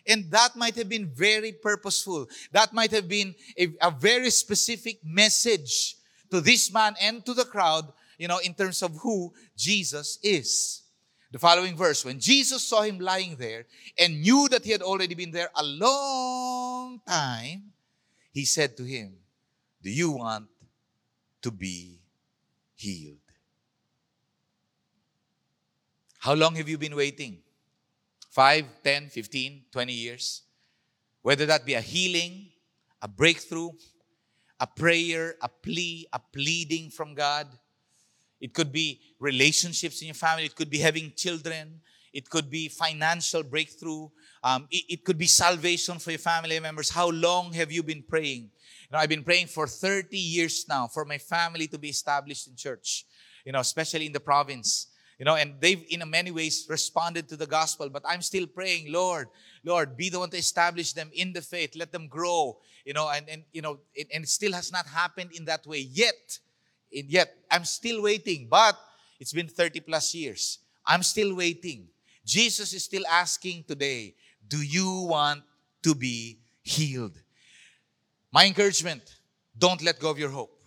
And 0.06 0.30
that 0.32 0.58
might 0.58 0.76
have 0.76 0.90
been 0.90 1.08
very 1.16 1.54
purposeful. 1.54 2.28
That 2.52 2.74
might 2.74 2.92
have 2.92 3.08
been 3.08 3.34
a, 3.58 3.70
a 3.82 3.90
very 3.90 4.30
specific 4.32 5.00
message 5.02 5.96
to 6.34 6.42
this 6.42 6.74
man 6.74 6.96
and 7.00 7.24
to 7.24 7.36
the 7.36 7.46
crowd, 7.46 7.94
you 8.18 8.28
know, 8.28 8.40
in 8.40 8.56
terms 8.56 8.82
of 8.82 8.98
who 8.98 9.32
Jesus 9.56 10.18
is. 10.24 10.82
The 11.32 11.38
following 11.38 11.78
verse 11.78 12.04
When 12.04 12.20
Jesus 12.20 12.64
saw 12.64 12.82
him 12.82 13.00
lying 13.00 13.36
there 13.38 13.66
and 14.00 14.22
knew 14.22 14.50
that 14.50 14.66
he 14.66 14.72
had 14.72 14.82
already 14.82 15.14
been 15.14 15.30
there 15.30 15.50
a 15.56 15.64
long 15.64 17.00
time, 17.08 17.72
he 18.32 18.46
said 18.46 18.76
to 18.78 18.84
him, 18.84 19.14
Do 19.84 19.92
you 19.92 20.10
want 20.12 20.48
to 21.44 21.52
be 21.52 22.00
healed? 22.76 23.18
How 26.18 26.34
long 26.34 26.56
have 26.56 26.68
you 26.68 26.80
been 26.80 26.96
waiting? 26.96 27.38
5, 28.32 28.66
10, 28.84 29.10
15, 29.10 29.66
20 29.72 29.94
years? 29.94 30.42
Whether 31.22 31.46
that 31.46 31.64
be 31.64 31.76
a 31.76 31.82
healing, 31.82 32.48
a 33.04 33.08
breakthrough, 33.08 33.70
a 34.64 34.68
prayer, 34.68 35.36
a 35.42 35.50
plea, 35.50 36.08
a 36.14 36.20
pleading 36.20 36.90
from 36.90 37.14
God. 37.14 37.48
It 38.40 38.54
could 38.54 38.72
be 38.72 39.02
relationships 39.20 40.02
in 40.02 40.08
your 40.08 40.16
family. 40.16 40.46
It 40.46 40.56
could 40.56 40.70
be 40.70 40.78
having 40.78 41.12
children. 41.18 41.82
It 42.14 42.30
could 42.30 42.50
be 42.50 42.70
financial 42.70 43.44
breakthrough. 43.44 44.08
Um, 44.42 44.68
it, 44.72 44.84
it, 44.88 45.04
could 45.04 45.18
be 45.18 45.26
salvation 45.26 46.00
for 46.00 46.12
your 46.12 46.20
family 46.20 46.58
members. 46.62 46.90
How 46.90 47.10
long 47.10 47.52
have 47.54 47.74
you 47.74 47.84
been 47.84 48.04
praying? 48.08 48.44
You 48.44 48.90
know, 48.94 49.00
I've 49.00 49.10
been 49.10 49.24
praying 49.24 49.48
for 49.48 49.68
30 49.68 50.18
years 50.18 50.66
now 50.70 50.88
for 50.88 51.04
my 51.04 51.18
family 51.18 51.68
to 51.68 51.78
be 51.78 51.90
established 51.90 52.48
in 52.48 52.56
church, 52.56 53.06
you 53.46 53.52
know, 53.52 53.60
especially 53.60 54.06
in 54.06 54.14
the 54.14 54.22
province. 54.22 54.88
You 55.24 55.26
know, 55.26 55.36
and 55.36 55.54
they've 55.62 55.82
in 55.88 56.04
many 56.10 56.32
ways 56.32 56.66
responded 56.68 57.30
to 57.30 57.38
the 57.38 57.48
gospel, 57.48 57.88
but 57.88 58.04
I'm 58.06 58.22
still 58.22 58.46
praying, 58.46 58.92
Lord, 58.92 59.30
Lord, 59.64 59.96
be 59.96 60.10
the 60.10 60.20
one 60.20 60.30
to 60.32 60.38
establish 60.38 60.92
them 60.92 61.10
in 61.14 61.32
the 61.32 61.42
faith. 61.42 61.78
Let 61.78 61.94
them 61.94 62.10
grow, 62.10 62.58
you 62.84 62.92
know, 62.92 63.10
and, 63.10 63.30
and 63.30 63.44
you 63.54 63.62
know, 63.62 63.80
it, 63.96 64.10
and 64.14 64.26
it 64.26 64.28
still 64.28 64.52
has 64.52 64.70
not 64.70 64.86
happened 64.86 65.32
in 65.32 65.46
that 65.46 65.66
way 65.66 65.80
yet. 65.80 66.40
And 66.94 67.10
yet, 67.10 67.38
I'm 67.50 67.64
still 67.64 68.02
waiting, 68.04 68.48
but 68.50 68.78
it's 69.18 69.32
been 69.32 69.48
30 69.48 69.80
plus 69.80 70.14
years. 70.14 70.60
I'm 70.86 71.04
still 71.04 71.34
waiting. 71.38 71.88
Jesus 72.26 72.74
is 72.74 72.84
still 72.84 73.08
asking 73.10 73.64
today, 73.66 74.16
do 74.46 74.62
you 74.62 75.08
want 75.08 75.44
to 75.84 75.96
be 75.96 76.40
healed? 76.64 77.18
My 78.30 78.46
encouragement, 78.46 79.20
don't 79.58 79.82
let 79.84 80.00
go 80.00 80.10
of 80.10 80.20
your 80.20 80.32
hope. 80.32 80.60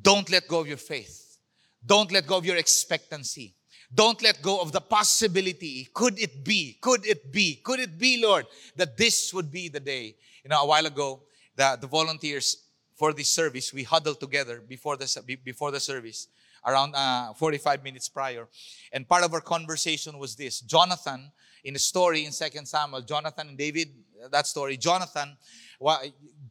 Don't 0.00 0.30
let 0.30 0.46
go 0.46 0.60
of 0.60 0.68
your 0.68 0.76
faith. 0.76 1.38
Don't 1.84 2.12
let 2.12 2.28
go 2.28 2.36
of 2.36 2.46
your 2.46 2.58
expectancy. 2.58 3.55
Don't 3.94 4.20
let 4.22 4.42
go 4.42 4.60
of 4.60 4.72
the 4.72 4.80
possibility. 4.80 5.88
Could 5.94 6.18
it 6.18 6.44
be? 6.44 6.78
Could 6.80 7.06
it 7.06 7.32
be? 7.32 7.56
Could 7.56 7.80
it 7.80 7.98
be, 7.98 8.22
Lord, 8.22 8.46
that 8.76 8.96
this 8.96 9.32
would 9.32 9.50
be 9.50 9.68
the 9.68 9.80
day? 9.80 10.16
You 10.42 10.50
know, 10.50 10.62
a 10.62 10.66
while 10.66 10.86
ago, 10.86 11.22
the, 11.54 11.78
the 11.80 11.86
volunteers 11.86 12.64
for 12.96 13.12
this 13.12 13.28
service, 13.28 13.72
we 13.72 13.82
huddled 13.82 14.20
together 14.20 14.62
before 14.66 14.96
the, 14.96 15.38
before 15.44 15.70
the 15.70 15.80
service, 15.80 16.28
around 16.66 16.94
uh, 16.94 17.32
45 17.34 17.84
minutes 17.84 18.08
prior. 18.08 18.48
And 18.92 19.08
part 19.08 19.22
of 19.22 19.32
our 19.32 19.40
conversation 19.40 20.18
was 20.18 20.34
this 20.34 20.60
Jonathan, 20.60 21.30
in 21.62 21.74
the 21.74 21.78
story 21.78 22.24
in 22.24 22.32
2 22.32 22.64
Samuel, 22.64 23.02
Jonathan 23.02 23.48
and 23.48 23.58
David, 23.58 23.88
that 24.30 24.46
story, 24.46 24.76
Jonathan, 24.76 25.36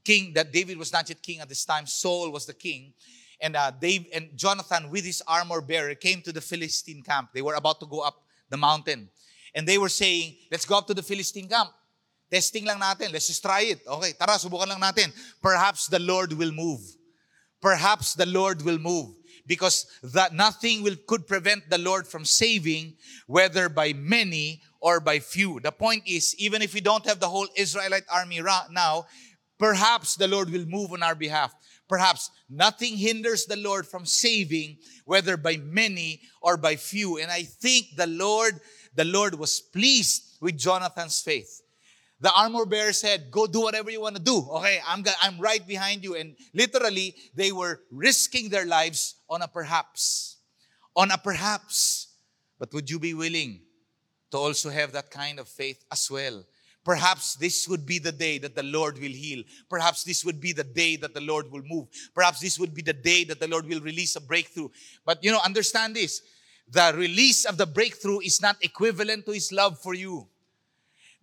king, 0.03 0.33
that 0.33 0.53
David 0.53 0.77
was 0.77 0.93
not 0.93 1.09
yet 1.09 1.21
king 1.21 1.39
at 1.39 1.49
this 1.49 1.65
time, 1.65 1.85
Saul 1.85 2.31
was 2.31 2.45
the 2.45 2.53
king 2.53 2.93
and 3.45 3.55
uh, 3.55 3.69
Dave 3.69 4.09
and 4.09 4.33
Jonathan 4.33 4.89
with 4.89 5.05
his 5.05 5.21
armor 5.27 5.61
bearer 5.61 5.93
came 5.93 6.21
to 6.25 6.33
the 6.33 6.41
Philistine 6.41 7.03
camp. 7.05 7.29
They 7.31 7.43
were 7.45 7.53
about 7.53 7.79
to 7.81 7.85
go 7.85 7.99
up 7.99 8.25
the 8.49 8.57
mountain. 8.57 9.07
And 9.53 9.67
they 9.67 9.77
were 9.77 9.93
saying, 9.93 10.35
let's 10.51 10.65
go 10.65 10.79
up 10.79 10.87
to 10.87 10.95
the 10.95 11.03
Philistine 11.03 11.47
camp. 11.47 11.69
Testing 12.31 12.65
lang 12.65 12.79
natin. 12.79 13.13
Let's 13.13 13.27
just 13.27 13.45
try 13.45 13.61
it. 13.61 13.85
Okay, 13.85 14.13
tara, 14.17 14.41
subukan 14.41 14.67
lang 14.67 14.81
natin. 14.81 15.13
Perhaps 15.45 15.93
the 15.93 15.99
Lord 15.99 16.33
will 16.33 16.51
move. 16.51 16.81
Perhaps 17.61 18.15
the 18.15 18.25
Lord 18.25 18.65
will 18.65 18.79
move. 18.79 19.13
because 19.47 19.85
that 20.01 20.33
nothing 20.33 20.81
will 20.81 20.95
could 21.07 21.27
prevent 21.27 21.69
the 21.69 21.77
Lord 21.77 22.07
from 22.07 22.25
saving, 22.25 22.95
whether 23.27 23.69
by 23.69 23.93
many 23.93 24.61
or 24.79 24.99
by 24.99 25.19
few. 25.19 25.59
The 25.59 25.71
point 25.71 26.03
is, 26.07 26.35
even 26.37 26.61
if 26.61 26.73
we 26.73 26.81
don't 26.81 27.05
have 27.05 27.19
the 27.19 27.29
whole 27.29 27.47
Israelite 27.55 28.05
army 28.11 28.41
ra- 28.41 28.67
now, 28.71 29.05
perhaps 29.57 30.15
the 30.15 30.27
Lord 30.27 30.49
will 30.49 30.65
move 30.65 30.93
on 30.93 31.03
our 31.03 31.15
behalf. 31.15 31.53
Perhaps 31.87 32.31
nothing 32.49 32.97
hinders 32.97 33.45
the 33.45 33.57
Lord 33.57 33.85
from 33.85 34.05
saving, 34.05 34.77
whether 35.05 35.37
by 35.37 35.57
many 35.57 36.21
or 36.41 36.57
by 36.57 36.75
few. 36.75 37.17
And 37.17 37.31
I 37.31 37.43
think 37.43 37.95
the 37.95 38.07
Lord, 38.07 38.59
the 38.95 39.05
Lord 39.05 39.35
was 39.35 39.61
pleased 39.61 40.37
with 40.41 40.57
Jonathan's 40.57 41.21
faith. 41.21 41.61
The 42.21 42.33
armor 42.33 42.65
bearer 42.65 42.93
said, 42.93 43.29
Go 43.29 43.45
do 43.45 43.61
whatever 43.61 43.91
you 43.91 44.01
want 44.01 44.15
to 44.15 44.21
do. 44.21 44.47
Okay, 44.49 44.79
I'm, 44.87 45.03
I'm 45.21 45.39
right 45.39 45.65
behind 45.67 46.03
you. 46.03 46.15
And 46.15 46.35
literally, 46.53 47.15
they 47.35 47.51
were 47.51 47.81
risking 47.91 48.49
their 48.49 48.65
lives 48.65 49.15
on 49.29 49.41
a 49.41 49.47
perhaps. 49.47 50.37
On 50.95 51.11
a 51.11 51.17
perhaps. 51.17 52.07
But 52.57 52.73
would 52.73 52.89
you 52.89 52.99
be 52.99 53.13
willing 53.13 53.61
to 54.31 54.37
also 54.37 54.69
have 54.69 54.93
that 54.93 55.11
kind 55.11 55.39
of 55.39 55.47
faith 55.47 55.83
as 55.91 56.09
well? 56.09 56.43
Perhaps 56.85 57.35
this 57.35 57.67
would 57.67 57.85
be 57.85 57.97
the 57.97 58.11
day 58.11 58.37
that 58.37 58.55
the 58.55 58.63
Lord 58.63 58.99
will 58.99 59.11
heal. 59.11 59.43
Perhaps 59.69 60.03
this 60.03 60.23
would 60.23 60.39
be 60.39 60.53
the 60.53 60.63
day 60.63 60.95
that 60.97 61.15
the 61.15 61.21
Lord 61.21 61.51
will 61.51 61.63
move. 61.65 61.87
Perhaps 62.13 62.39
this 62.39 62.59
would 62.59 62.75
be 62.75 62.83
the 62.83 62.93
day 62.93 63.23
that 63.23 63.39
the 63.39 63.47
Lord 63.47 63.67
will 63.67 63.81
release 63.81 64.15
a 64.15 64.21
breakthrough. 64.21 64.69
But 65.03 65.23
you 65.23 65.31
know, 65.31 65.41
understand 65.43 65.95
this 65.95 66.21
the 66.67 66.93
release 66.95 67.45
of 67.45 67.57
the 67.57 67.65
breakthrough 67.65 68.19
is 68.19 68.41
not 68.41 68.57
equivalent 68.61 69.25
to 69.25 69.31
His 69.33 69.51
love 69.51 69.79
for 69.79 69.95
you. 69.95 70.27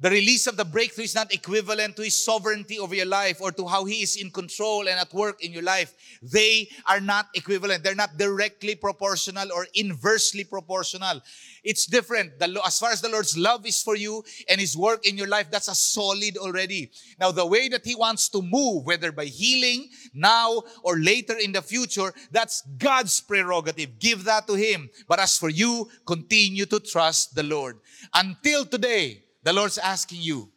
The 0.03 0.11
release 0.11 0.49
of 0.49 0.57
the 0.57 0.65
breakthrough 0.65 1.05
is 1.05 1.15
not 1.15 1.33
equivalent 1.33 1.95
to 1.95 2.03
His 2.03 2.17
sovereignty 2.17 2.77
over 2.81 2.93
your 2.93 3.07
life 3.07 3.41
or 3.41 3.53
to 3.53 3.69
how 3.69 3.85
He 3.85 4.03
is 4.03 4.17
in 4.17 4.33
control 4.33 4.89
and 4.89 4.99
at 4.99 5.15
work 5.15 5.45
in 5.45 5.53
your 5.53 5.63
life. 5.63 5.95
They 6.21 6.69
are 6.87 6.99
not 6.99 7.29
equivalent. 7.35 7.85
They're 7.85 7.95
not 7.95 8.17
directly 8.17 8.75
proportional 8.75 9.53
or 9.53 9.69
inversely 9.75 10.43
proportional. 10.43 11.23
It's 11.63 11.87
different. 11.87 12.41
The, 12.41 12.61
as 12.67 12.81
far 12.81 12.91
as 12.91 13.01
the 13.01 13.11
Lord's 13.11 13.39
love 13.39 13.65
is 13.65 13.81
for 13.81 13.95
you 13.95 14.25
and 14.49 14.61
His 14.61 14.77
work 14.77 15.07
in 15.07 15.17
your 15.17 15.29
life, 15.29 15.53
that's 15.53 15.69
a 15.69 15.75
solid 15.77 16.37
already. 16.37 16.91
Now, 17.21 17.31
the 17.31 17.47
way 17.47 17.69
that 17.69 17.87
He 17.87 17.95
wants 17.95 18.29
to 18.31 18.43
move, 18.43 18.85
whether 18.85 19.13
by 19.13 19.27
healing 19.27 19.89
now 20.13 20.65
or 20.83 20.99
later 20.99 21.37
in 21.39 21.53
the 21.53 21.63
future, 21.63 22.13
that's 22.33 22.63
God's 22.77 23.21
prerogative. 23.21 24.01
Give 24.01 24.25
that 24.25 24.49
to 24.49 24.55
Him. 24.55 24.91
But 25.07 25.21
as 25.21 25.39
for 25.39 25.49
you, 25.49 25.89
continue 26.05 26.67
to 26.67 26.81
trust 26.81 27.37
the 27.37 27.45
Lord. 27.45 27.79
Until 28.13 28.67
today, 28.67 29.22
the 29.43 29.53
Lord's 29.53 29.79
asking 29.79 30.23
you, 30.23 30.49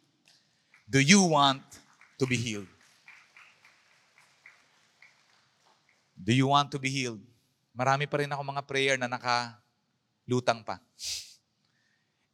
do 0.88 1.00
you 1.00 1.22
want 1.22 1.62
to 2.18 2.26
be 2.26 2.36
healed? 2.36 2.66
Do 6.22 6.32
you 6.32 6.46
want 6.46 6.70
to 6.72 6.78
be 6.78 6.88
healed? 6.88 7.20
Marami 7.76 8.08
pa 8.08 8.16
rin 8.18 8.32
ako 8.32 8.42
mga 8.42 8.66
prayer 8.66 8.96
na 8.96 9.06
nakalutang 9.06 10.64
pa. 10.64 10.80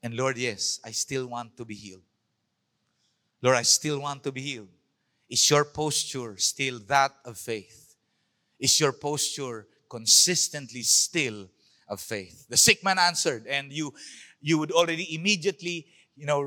And 0.02 0.14
Lord, 0.14 0.38
yes, 0.38 0.78
I 0.84 0.92
still 0.92 1.26
want 1.26 1.56
to 1.56 1.64
be 1.64 1.74
healed. 1.74 2.04
Lord, 3.40 3.56
I 3.56 3.62
still 3.62 4.00
want 4.00 4.22
to 4.22 4.32
be 4.32 4.40
healed. 4.40 4.70
Is 5.28 5.48
your 5.50 5.64
posture 5.64 6.36
still 6.36 6.78
that 6.86 7.12
of 7.24 7.38
faith? 7.38 7.96
Is 8.60 8.78
your 8.78 8.92
posture 8.92 9.66
consistently 9.88 10.82
still 10.82 11.48
of 11.88 12.00
faith? 12.00 12.46
The 12.48 12.56
sick 12.56 12.84
man 12.84 12.98
answered, 12.98 13.46
and 13.46 13.72
you, 13.72 13.94
you 14.40 14.58
would 14.58 14.70
already 14.70 15.14
immediately 15.14 15.86
you 16.16 16.26
know, 16.26 16.44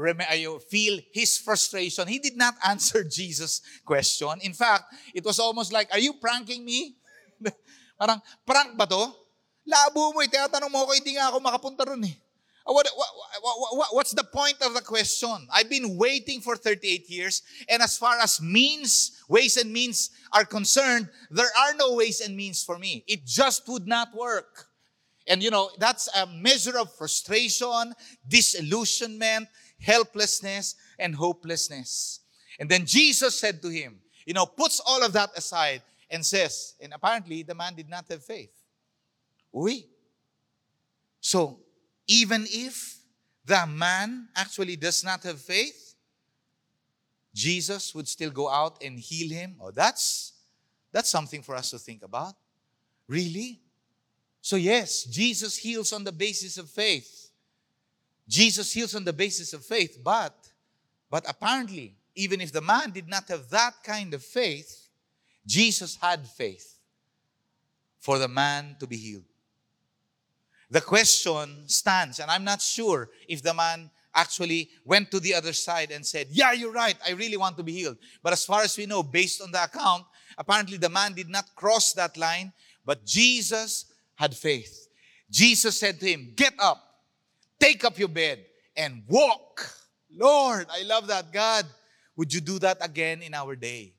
feel 0.59 0.99
his 1.13 1.37
frustration. 1.37 2.07
He 2.07 2.19
did 2.19 2.37
not 2.37 2.55
answer 2.67 3.03
Jesus' 3.03 3.61
question. 3.85 4.39
In 4.41 4.53
fact, 4.53 4.93
it 5.13 5.25
was 5.25 5.39
almost 5.39 5.73
like, 5.73 5.91
are 5.91 5.99
you 5.99 6.13
pranking 6.13 6.63
me? 6.63 6.95
Parang, 7.99 8.21
prank 8.45 8.77
ba 8.77 8.85
to? 8.85 9.11
Labo 9.65 10.13
mo 10.13 10.21
eh. 10.21 10.29
Tinatanong 10.29 10.69
mo 10.69 10.85
ako, 10.85 10.93
hindi 10.93 11.17
nga 11.17 11.33
ako 11.33 11.41
makapunta 11.41 11.83
ron 11.89 12.05
eh. 12.05 12.15
Uh, 12.65 12.73
what, 12.73 12.89
what, 12.97 13.77
what, 13.77 13.89
what's 13.93 14.13
the 14.13 14.23
point 14.23 14.57
of 14.61 14.73
the 14.73 14.81
question? 14.81 15.47
I've 15.53 15.69
been 15.69 15.97
waiting 15.97 16.41
for 16.41 16.55
38 16.55 17.09
years, 17.09 17.43
and 17.69 17.81
as 17.81 17.97
far 17.97 18.17
as 18.19 18.41
means, 18.41 19.21
ways 19.29 19.57
and 19.57 19.71
means 19.71 20.09
are 20.33 20.45
concerned, 20.45 21.09
there 21.29 21.49
are 21.59 21.73
no 21.77 21.93
ways 21.93 22.21
and 22.21 22.35
means 22.35 22.63
for 22.63 22.79
me. 22.79 23.03
It 23.07 23.25
just 23.25 23.69
would 23.69 23.85
not 23.85 24.15
work. 24.17 24.65
And 25.27 25.41
you 25.41 25.49
know, 25.49 25.71
that's 25.79 26.07
a 26.15 26.27
measure 26.27 26.77
of 26.77 26.93
frustration, 26.93 27.93
disillusionment, 28.27 29.47
helplessness, 29.79 30.75
and 30.99 31.15
hopelessness. 31.15 32.21
And 32.59 32.69
then 32.69 32.85
Jesus 32.85 33.39
said 33.39 33.61
to 33.61 33.69
him, 33.69 33.99
you 34.25 34.33
know, 34.33 34.45
puts 34.45 34.79
all 34.85 35.03
of 35.03 35.13
that 35.13 35.31
aside 35.35 35.81
and 36.09 36.25
says, 36.25 36.75
and 36.79 36.93
apparently 36.93 37.43
the 37.43 37.55
man 37.55 37.75
did 37.75 37.89
not 37.89 38.05
have 38.09 38.23
faith. 38.23 38.51
Oui. 39.51 39.87
So, 41.19 41.59
even 42.07 42.45
if 42.49 42.99
the 43.45 43.65
man 43.67 44.27
actually 44.35 44.75
does 44.75 45.03
not 45.03 45.23
have 45.23 45.39
faith, 45.39 45.95
Jesus 47.33 47.93
would 47.93 48.07
still 48.07 48.31
go 48.31 48.49
out 48.49 48.81
and 48.83 48.99
heal 48.99 49.31
him. 49.31 49.55
Oh, 49.59 49.71
that's 49.71 50.33
that's 50.91 51.09
something 51.09 51.41
for 51.41 51.55
us 51.55 51.71
to 51.71 51.79
think 51.79 52.03
about. 52.03 52.35
Really? 53.07 53.59
So, 54.45 54.57
yes, 54.57 55.05
Jesus 55.05 55.57
heals 55.57 55.91
on 55.91 56.03
the 56.03 56.11
basis 56.11 56.59
of 56.59 56.69
faith. 56.69 57.31
Jesus 58.27 58.71
heals 58.71 58.93
on 58.93 59.03
the 59.03 59.11
basis 59.11 59.53
of 59.53 59.65
faith, 59.65 59.97
but, 60.03 60.35
but 61.09 61.25
apparently, 61.27 61.95
even 62.13 62.39
if 62.39 62.51
the 62.51 62.61
man 62.61 62.91
did 62.91 63.07
not 63.07 63.27
have 63.29 63.49
that 63.49 63.73
kind 63.83 64.13
of 64.13 64.21
faith, 64.21 64.87
Jesus 65.47 65.97
had 65.99 66.27
faith 66.27 66.77
for 67.97 68.19
the 68.19 68.27
man 68.27 68.75
to 68.79 68.85
be 68.85 68.97
healed. 68.97 69.23
The 70.69 70.81
question 70.81 71.67
stands, 71.67 72.19
and 72.19 72.29
I'm 72.29 72.43
not 72.43 72.61
sure 72.61 73.09
if 73.27 73.41
the 73.41 73.55
man 73.55 73.89
actually 74.13 74.69
went 74.85 75.09
to 75.09 75.19
the 75.19 75.33
other 75.33 75.53
side 75.53 75.89
and 75.89 76.05
said, 76.05 76.27
Yeah, 76.29 76.51
you're 76.51 76.71
right, 76.71 76.97
I 77.03 77.13
really 77.13 77.37
want 77.37 77.57
to 77.57 77.63
be 77.63 77.73
healed. 77.73 77.97
But 78.21 78.33
as 78.33 78.45
far 78.45 78.61
as 78.61 78.77
we 78.77 78.85
know, 78.85 79.01
based 79.01 79.41
on 79.41 79.51
the 79.51 79.63
account, 79.63 80.05
apparently 80.37 80.77
the 80.77 80.89
man 80.89 81.13
did 81.13 81.29
not 81.29 81.55
cross 81.55 81.93
that 81.93 82.15
line, 82.15 82.53
but 82.85 83.07
Jesus 83.07 83.85
had 84.15 84.35
faith. 84.35 84.87
Jesus 85.29 85.79
said 85.79 85.99
to 85.99 86.05
him, 86.05 86.33
Get 86.35 86.53
up, 86.59 86.81
take 87.59 87.83
up 87.83 87.97
your 87.99 88.07
bed, 88.07 88.45
and 88.75 89.03
walk. 89.07 89.69
Lord, 90.11 90.67
I 90.71 90.83
love 90.83 91.07
that. 91.07 91.31
God, 91.31 91.65
would 92.15 92.33
you 92.33 92.41
do 92.41 92.59
that 92.59 92.77
again 92.81 93.21
in 93.21 93.33
our 93.33 93.55
day? 93.55 93.93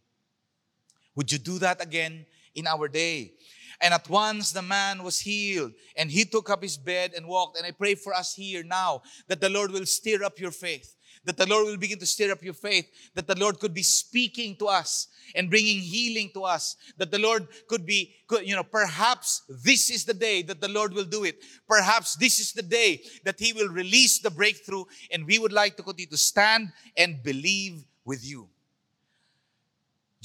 Would 1.14 1.32
you 1.32 1.38
do 1.38 1.58
that 1.58 1.82
again 1.82 2.26
in 2.54 2.66
our 2.66 2.88
day? 2.88 3.32
And 3.80 3.92
at 3.92 4.08
once 4.08 4.52
the 4.52 4.62
man 4.62 5.02
was 5.02 5.20
healed, 5.20 5.72
and 5.96 6.10
he 6.10 6.24
took 6.24 6.48
up 6.48 6.62
his 6.62 6.78
bed 6.78 7.12
and 7.14 7.26
walked. 7.26 7.58
And 7.58 7.66
I 7.66 7.72
pray 7.72 7.94
for 7.94 8.14
us 8.14 8.34
here 8.34 8.62
now 8.62 9.02
that 9.28 9.40
the 9.40 9.50
Lord 9.50 9.70
will 9.70 9.84
stir 9.84 10.24
up 10.24 10.40
your 10.40 10.50
faith 10.50 10.95
that 11.26 11.36
the 11.36 11.46
Lord 11.46 11.66
will 11.66 11.76
begin 11.76 11.98
to 11.98 12.06
stir 12.06 12.32
up 12.32 12.42
your 12.42 12.54
faith, 12.54 12.88
that 13.14 13.26
the 13.26 13.38
Lord 13.38 13.60
could 13.60 13.74
be 13.74 13.82
speaking 13.82 14.56
to 14.56 14.66
us 14.66 15.08
and 15.34 15.50
bringing 15.50 15.80
healing 15.80 16.30
to 16.34 16.44
us, 16.44 16.76
that 16.96 17.10
the 17.10 17.18
Lord 17.18 17.46
could 17.68 17.84
be, 17.84 18.14
could, 18.26 18.48
you 18.48 18.56
know, 18.56 18.62
perhaps 18.62 19.42
this 19.62 19.90
is 19.90 20.04
the 20.04 20.14
day 20.14 20.42
that 20.42 20.60
the 20.60 20.68
Lord 20.68 20.94
will 20.94 21.04
do 21.04 21.24
it. 21.24 21.42
Perhaps 21.68 22.16
this 22.16 22.40
is 22.40 22.52
the 22.52 22.62
day 22.62 23.02
that 23.24 23.38
He 23.38 23.52
will 23.52 23.68
release 23.68 24.18
the 24.20 24.30
breakthrough, 24.30 24.84
and 25.10 25.26
we 25.26 25.38
would 25.38 25.52
like 25.52 25.76
to 25.76 25.82
continue 25.82 26.08
to 26.10 26.16
stand 26.16 26.72
and 26.96 27.22
believe 27.22 27.84
with 28.04 28.24
you. 28.24 28.48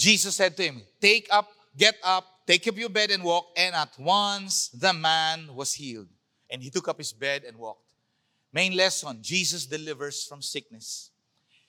Jesus 0.02 0.36
said 0.36 0.58
to 0.58 0.64
him, 0.64 0.82
Take 1.00 1.28
up, 1.32 1.50
get 1.78 1.96
up, 2.04 2.26
take 2.48 2.68
up 2.68 2.78
your 2.78 2.90
bed 2.90 3.12
and 3.12 3.24
walk. 3.24 3.48
And 3.56 3.76
at 3.76 3.94
once 4.00 4.70
the 4.70 4.94
man 4.94 5.54
was 5.54 5.74
healed. 5.74 6.08
And 6.50 6.62
he 6.62 6.70
took 6.70 6.88
up 6.88 6.98
his 6.98 7.14
bed 7.14 7.44
and 7.48 7.58
walked. 7.58 7.81
Main 8.54 8.76
lesson 8.76 9.20
Jesus 9.22 9.66
delivers 9.66 10.26
from 10.26 10.42
sickness. 10.42 11.12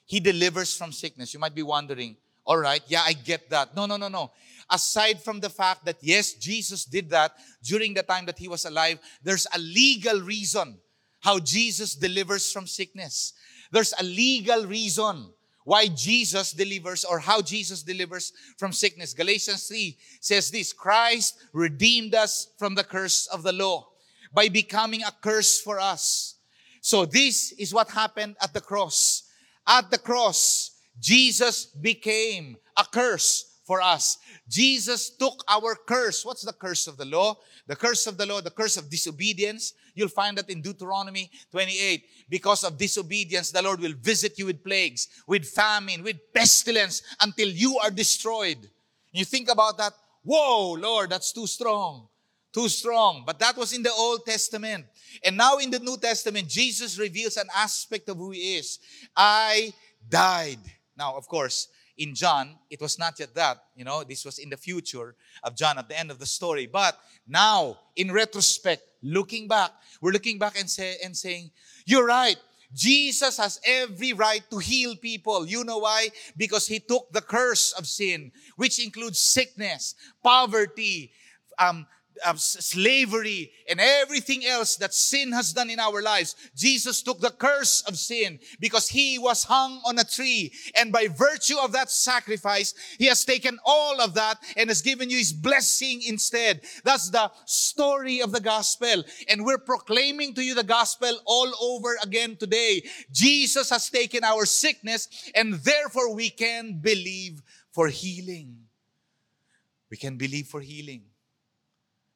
He 0.04 0.20
delivers 0.20 0.76
from 0.76 0.92
sickness. 0.92 1.32
You 1.32 1.40
might 1.40 1.54
be 1.54 1.62
wondering, 1.62 2.16
all 2.44 2.58
right, 2.58 2.82
yeah, 2.88 3.02
I 3.06 3.12
get 3.12 3.48
that. 3.50 3.76
No, 3.76 3.86
no, 3.86 3.96
no, 3.96 4.08
no. 4.08 4.32
Aside 4.68 5.22
from 5.22 5.38
the 5.40 5.48
fact 5.48 5.84
that, 5.84 5.96
yes, 6.00 6.34
Jesus 6.34 6.84
did 6.84 7.08
that 7.10 7.32
during 7.62 7.94
the 7.94 8.02
time 8.02 8.26
that 8.26 8.38
he 8.38 8.48
was 8.48 8.64
alive, 8.64 8.98
there's 9.22 9.46
a 9.54 9.58
legal 9.58 10.20
reason 10.20 10.78
how 11.20 11.38
Jesus 11.38 11.94
delivers 11.94 12.52
from 12.52 12.66
sickness. 12.66 13.34
There's 13.70 13.94
a 13.98 14.02
legal 14.02 14.66
reason 14.66 15.30
why 15.64 15.86
Jesus 15.86 16.52
delivers 16.52 17.04
or 17.04 17.20
how 17.20 17.40
Jesus 17.40 17.82
delivers 17.82 18.32
from 18.58 18.72
sickness. 18.72 19.14
Galatians 19.14 19.68
3 19.68 19.96
says 20.20 20.50
this 20.50 20.72
Christ 20.72 21.38
redeemed 21.52 22.14
us 22.14 22.48
from 22.58 22.74
the 22.74 22.84
curse 22.84 23.28
of 23.28 23.44
the 23.44 23.52
law 23.52 23.88
by 24.34 24.48
becoming 24.48 25.02
a 25.02 25.12
curse 25.22 25.60
for 25.60 25.78
us. 25.78 26.36
So 26.82 27.06
this 27.06 27.52
is 27.52 27.72
what 27.72 27.88
happened 27.88 28.36
at 28.42 28.52
the 28.52 28.60
cross. 28.60 29.22
At 29.66 29.90
the 29.92 29.98
cross, 29.98 30.72
Jesus 31.00 31.66
became 31.66 32.56
a 32.76 32.84
curse 32.84 33.60
for 33.64 33.80
us. 33.80 34.18
Jesus 34.48 35.10
took 35.10 35.44
our 35.48 35.76
curse. 35.86 36.26
What's 36.26 36.42
the 36.42 36.52
curse 36.52 36.88
of 36.88 36.96
the 36.96 37.04
law? 37.04 37.36
The 37.68 37.76
curse 37.76 38.08
of 38.08 38.16
the 38.16 38.26
law, 38.26 38.40
the 38.40 38.50
curse 38.50 38.76
of 38.76 38.90
disobedience. 38.90 39.74
You'll 39.94 40.08
find 40.08 40.36
that 40.38 40.50
in 40.50 40.60
Deuteronomy 40.60 41.30
28. 41.52 42.02
Because 42.28 42.64
of 42.64 42.76
disobedience, 42.76 43.52
the 43.52 43.62
Lord 43.62 43.78
will 43.78 43.94
visit 44.00 44.36
you 44.36 44.46
with 44.46 44.64
plagues, 44.64 45.06
with 45.28 45.46
famine, 45.46 46.02
with 46.02 46.16
pestilence 46.34 47.02
until 47.20 47.48
you 47.48 47.78
are 47.78 47.92
destroyed. 47.92 48.68
You 49.12 49.24
think 49.24 49.48
about 49.48 49.78
that. 49.78 49.92
Whoa, 50.24 50.72
Lord, 50.72 51.10
that's 51.10 51.32
too 51.32 51.46
strong. 51.46 52.08
Too 52.52 52.68
strong. 52.68 53.24
But 53.26 53.38
that 53.38 53.56
was 53.56 53.72
in 53.72 53.82
the 53.82 53.92
Old 53.92 54.26
Testament. 54.26 54.84
And 55.24 55.36
now 55.36 55.56
in 55.58 55.70
the 55.70 55.78
New 55.78 55.96
Testament, 55.96 56.48
Jesus 56.48 56.98
reveals 56.98 57.36
an 57.36 57.48
aspect 57.56 58.08
of 58.08 58.18
who 58.18 58.30
he 58.30 58.56
is. 58.56 58.78
I 59.16 59.72
died. 60.08 60.58
Now, 60.96 61.16
of 61.16 61.26
course, 61.26 61.68
in 61.96 62.14
John, 62.14 62.56
it 62.70 62.80
was 62.80 62.98
not 62.98 63.18
yet 63.18 63.34
that. 63.34 63.58
You 63.74 63.84
know, 63.84 64.04
this 64.04 64.24
was 64.24 64.38
in 64.38 64.50
the 64.50 64.56
future 64.56 65.14
of 65.42 65.56
John 65.56 65.78
at 65.78 65.88
the 65.88 65.98
end 65.98 66.10
of 66.10 66.18
the 66.18 66.26
story. 66.26 66.66
But 66.66 66.98
now, 67.26 67.78
in 67.96 68.12
retrospect, 68.12 68.82
looking 69.02 69.48
back, 69.48 69.70
we're 70.00 70.12
looking 70.12 70.38
back 70.38 70.58
and, 70.58 70.68
say, 70.68 70.96
and 71.04 71.16
saying, 71.16 71.50
You're 71.86 72.06
right. 72.06 72.36
Jesus 72.74 73.36
has 73.36 73.60
every 73.66 74.14
right 74.14 74.42
to 74.50 74.58
heal 74.58 74.96
people. 74.96 75.46
You 75.46 75.62
know 75.64 75.78
why? 75.78 76.08
Because 76.36 76.66
he 76.66 76.80
took 76.80 77.12
the 77.12 77.20
curse 77.20 77.72
of 77.72 77.86
sin, 77.86 78.32
which 78.56 78.82
includes 78.82 79.18
sickness, 79.18 79.94
poverty, 80.22 81.12
um, 81.58 81.86
slavery 82.36 83.52
and 83.68 83.80
everything 83.80 84.44
else 84.44 84.76
that 84.76 84.94
sin 84.94 85.32
has 85.32 85.52
done 85.52 85.70
in 85.70 85.80
our 85.80 86.02
lives. 86.02 86.36
Jesus 86.56 87.02
took 87.02 87.20
the 87.20 87.30
curse 87.30 87.82
of 87.86 87.96
sin 87.96 88.38
because 88.60 88.88
he 88.88 89.18
was 89.18 89.44
hung 89.44 89.80
on 89.86 89.98
a 89.98 90.04
tree. 90.04 90.52
And 90.74 90.92
by 90.92 91.08
virtue 91.08 91.56
of 91.58 91.72
that 91.72 91.90
sacrifice, 91.90 92.74
he 92.98 93.06
has 93.06 93.24
taken 93.24 93.58
all 93.64 94.00
of 94.00 94.14
that 94.14 94.38
and 94.56 94.68
has 94.70 94.82
given 94.82 95.10
you 95.10 95.18
his 95.18 95.32
blessing 95.32 96.02
instead. 96.02 96.62
That's 96.84 97.10
the 97.10 97.30
story 97.46 98.20
of 98.20 98.32
the 98.32 98.40
gospel. 98.40 99.04
And 99.28 99.44
we're 99.44 99.58
proclaiming 99.58 100.34
to 100.34 100.42
you 100.42 100.54
the 100.54 100.64
gospel 100.64 101.18
all 101.26 101.52
over 101.60 101.96
again 102.02 102.36
today. 102.36 102.82
Jesus 103.10 103.70
has 103.70 103.88
taken 103.90 104.24
our 104.24 104.46
sickness 104.46 105.08
and 105.34 105.54
therefore 105.54 106.14
we 106.14 106.30
can 106.30 106.78
believe 106.80 107.42
for 107.72 107.88
healing. 107.88 108.56
We 109.90 109.96
can 109.96 110.16
believe 110.16 110.46
for 110.46 110.60
healing. 110.60 111.02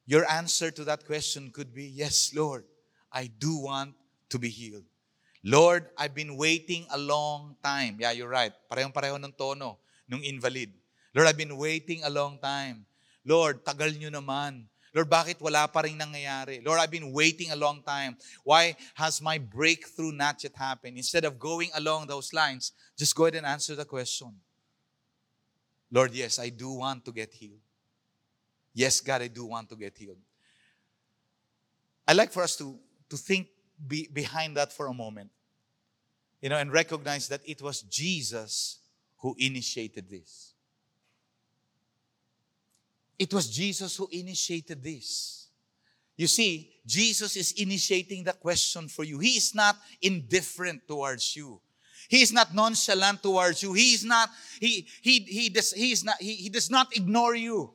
Your 0.07 0.23
answer 0.31 0.71
to 0.71 0.87
that 0.87 1.05
question 1.05 1.51
could 1.51 1.75
be, 1.75 1.83
Yes, 1.83 2.31
Lord, 2.33 2.63
I 3.11 3.27
do 3.27 3.59
want 3.59 3.93
to 4.31 4.39
be 4.39 4.47
healed. 4.47 4.87
Lord, 5.43 5.87
I've 5.99 6.15
been 6.15 6.35
waiting 6.35 6.87
a 6.91 6.97
long 6.97 7.55
time. 7.63 7.99
Yeah, 7.99 8.11
you're 8.11 8.31
right. 8.31 8.51
Parehong-pareho 8.71 9.19
ng 9.19 9.35
tono 9.35 9.79
nung 10.07 10.23
invalid. 10.23 10.71
Lord, 11.13 11.27
I've 11.27 11.37
been 11.37 11.55
waiting 11.55 12.03
a 12.03 12.09
long 12.09 12.39
time. 12.39 12.87
Lord, 13.27 13.63
tagal 13.63 13.91
nyo 13.99 14.07
naman. 14.07 14.65
Lord, 14.95 15.11
bakit 15.11 15.37
wala 15.43 15.67
pa 15.67 15.83
rin 15.83 15.99
nangyayari? 15.99 16.63
Lord, 16.63 16.79
I've 16.79 16.91
been 16.91 17.11
waiting 17.11 17.51
a 17.51 17.59
long 17.59 17.83
time. 17.83 18.15
Why 18.47 18.79
has 18.95 19.21
my 19.21 19.37
breakthrough 19.37 20.15
not 20.15 20.41
yet 20.41 20.55
happened? 20.55 20.97
Instead 20.97 21.27
of 21.27 21.37
going 21.37 21.69
along 21.75 22.07
those 22.07 22.31
lines, 22.31 22.71
just 22.95 23.13
go 23.13 23.27
ahead 23.27 23.35
and 23.35 23.45
answer 23.45 23.75
the 23.75 23.85
question. 23.85 24.33
Lord, 25.91 26.15
yes, 26.15 26.39
I 26.39 26.49
do 26.49 26.81
want 26.81 27.03
to 27.05 27.11
get 27.11 27.35
healed. 27.35 27.66
Yes, 28.77 29.01
God, 29.01 29.23
I 29.23 29.27
do 29.27 29.43
want 29.43 29.69
to 29.69 29.75
get 29.75 29.97
healed. 29.97 30.19
I 32.07 32.13
like 32.13 32.31
for 32.31 32.43
us 32.43 32.55
to, 32.57 32.77
to 33.09 33.17
think 33.17 33.47
be, 33.87 34.07
behind 34.13 34.55
that 34.55 34.71
for 34.71 34.85
a 34.85 34.93
moment, 34.93 35.31
you 36.43 36.49
know, 36.49 36.57
and 36.57 36.71
recognize 36.71 37.27
that 37.29 37.41
it 37.43 37.59
was 37.59 37.81
Jesus 37.81 38.77
who 39.17 39.35
initiated 39.39 40.07
this. 40.07 40.53
It 43.17 43.33
was 43.33 43.49
Jesus 43.49 43.95
who 43.97 44.07
initiated 44.11 44.83
this. 44.83 45.47
You 46.15 46.27
see, 46.27 46.71
Jesus 46.85 47.35
is 47.35 47.53
initiating 47.53 48.25
the 48.25 48.33
question 48.33 48.89
for 48.89 49.03
you. 49.03 49.17
He 49.17 49.37
is 49.37 49.55
not 49.55 49.75
indifferent 50.03 50.87
towards 50.87 51.35
you. 51.35 51.61
He 52.09 52.21
is 52.21 52.31
not 52.31 52.53
nonchalant 52.53 53.23
towards 53.23 53.63
you. 53.63 53.73
He 53.73 53.95
is 53.95 54.05
not, 54.05 54.29
he, 54.61 54.87
he, 55.01 55.21
he, 55.21 55.49
does, 55.49 55.71
he, 55.73 55.91
is 55.91 56.03
not, 56.03 56.17
he, 56.21 56.35
he 56.35 56.49
does 56.49 56.69
not 56.69 56.95
ignore 56.95 57.33
you. 57.33 57.73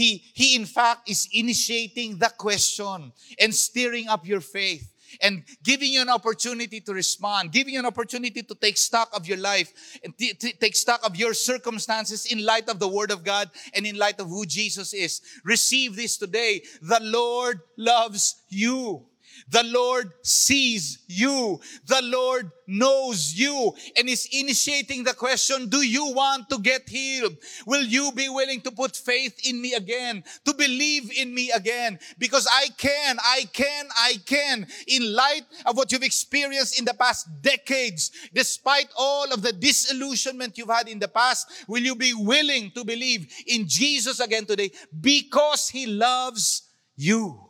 He, 0.00 0.24
he 0.32 0.56
in 0.56 0.64
fact 0.64 1.10
is 1.10 1.28
initiating 1.30 2.16
the 2.16 2.32
question 2.38 3.12
and 3.38 3.54
stirring 3.54 4.08
up 4.08 4.26
your 4.26 4.40
faith 4.40 4.90
and 5.20 5.42
giving 5.62 5.92
you 5.92 6.00
an 6.00 6.08
opportunity 6.08 6.80
to 6.80 6.94
respond, 6.94 7.52
giving 7.52 7.74
you 7.74 7.80
an 7.80 7.84
opportunity 7.84 8.42
to 8.42 8.54
take 8.54 8.78
stock 8.78 9.10
of 9.12 9.28
your 9.28 9.36
life 9.36 9.98
and 10.02 10.16
t- 10.16 10.32
t- 10.32 10.54
take 10.54 10.74
stock 10.74 11.04
of 11.04 11.16
your 11.16 11.34
circumstances 11.34 12.32
in 12.32 12.42
light 12.42 12.70
of 12.70 12.78
the 12.78 12.88
Word 12.88 13.10
of 13.10 13.24
God 13.24 13.50
and 13.74 13.84
in 13.84 13.98
light 13.98 14.18
of 14.20 14.28
who 14.28 14.46
Jesus 14.46 14.94
is. 14.94 15.20
Receive 15.44 15.96
this 15.96 16.16
today. 16.16 16.62
The 16.80 17.00
Lord 17.02 17.60
loves 17.76 18.40
you. 18.48 19.04
The 19.48 19.64
Lord 19.64 20.12
sees 20.22 20.98
you. 21.08 21.60
The 21.86 22.00
Lord 22.02 22.50
knows 22.70 23.34
you 23.34 23.74
and 23.96 24.08
is 24.08 24.28
initiating 24.32 25.04
the 25.04 25.14
question, 25.14 25.68
do 25.68 25.82
you 25.82 26.12
want 26.12 26.48
to 26.48 26.58
get 26.58 26.88
healed? 26.88 27.36
Will 27.66 27.82
you 27.82 28.12
be 28.12 28.28
willing 28.28 28.60
to 28.62 28.70
put 28.70 28.94
faith 28.96 29.38
in 29.44 29.60
me 29.60 29.74
again? 29.74 30.22
To 30.44 30.54
believe 30.54 31.10
in 31.16 31.34
me 31.34 31.50
again? 31.50 31.98
Because 32.18 32.46
I 32.50 32.68
can, 32.78 33.18
I 33.20 33.44
can, 33.52 33.86
I 33.98 34.14
can. 34.24 34.66
In 34.86 35.12
light 35.14 35.42
of 35.66 35.76
what 35.76 35.90
you've 35.90 36.02
experienced 36.02 36.78
in 36.78 36.84
the 36.84 36.94
past 36.94 37.28
decades, 37.42 38.12
despite 38.32 38.88
all 38.96 39.32
of 39.32 39.42
the 39.42 39.52
disillusionment 39.52 40.56
you've 40.56 40.68
had 40.68 40.88
in 40.88 41.00
the 41.00 41.08
past, 41.08 41.50
will 41.66 41.82
you 41.82 41.96
be 41.96 42.14
willing 42.14 42.70
to 42.72 42.84
believe 42.84 43.26
in 43.46 43.66
Jesus 43.66 44.20
again 44.20 44.46
today? 44.46 44.70
Because 45.00 45.68
He 45.68 45.86
loves 45.86 46.68
you 46.96 47.49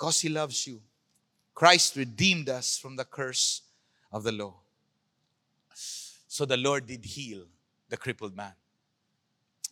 because 0.00 0.22
He 0.22 0.30
loves 0.30 0.66
you. 0.66 0.80
Christ 1.54 1.94
redeemed 1.94 2.48
us 2.48 2.78
from 2.78 2.96
the 2.96 3.04
curse 3.04 3.60
of 4.10 4.22
the 4.22 4.32
law. 4.32 4.54
So 5.74 6.46
the 6.46 6.56
Lord 6.56 6.86
did 6.86 7.04
heal 7.04 7.44
the 7.90 7.98
crippled 7.98 8.34
man. 8.34 8.54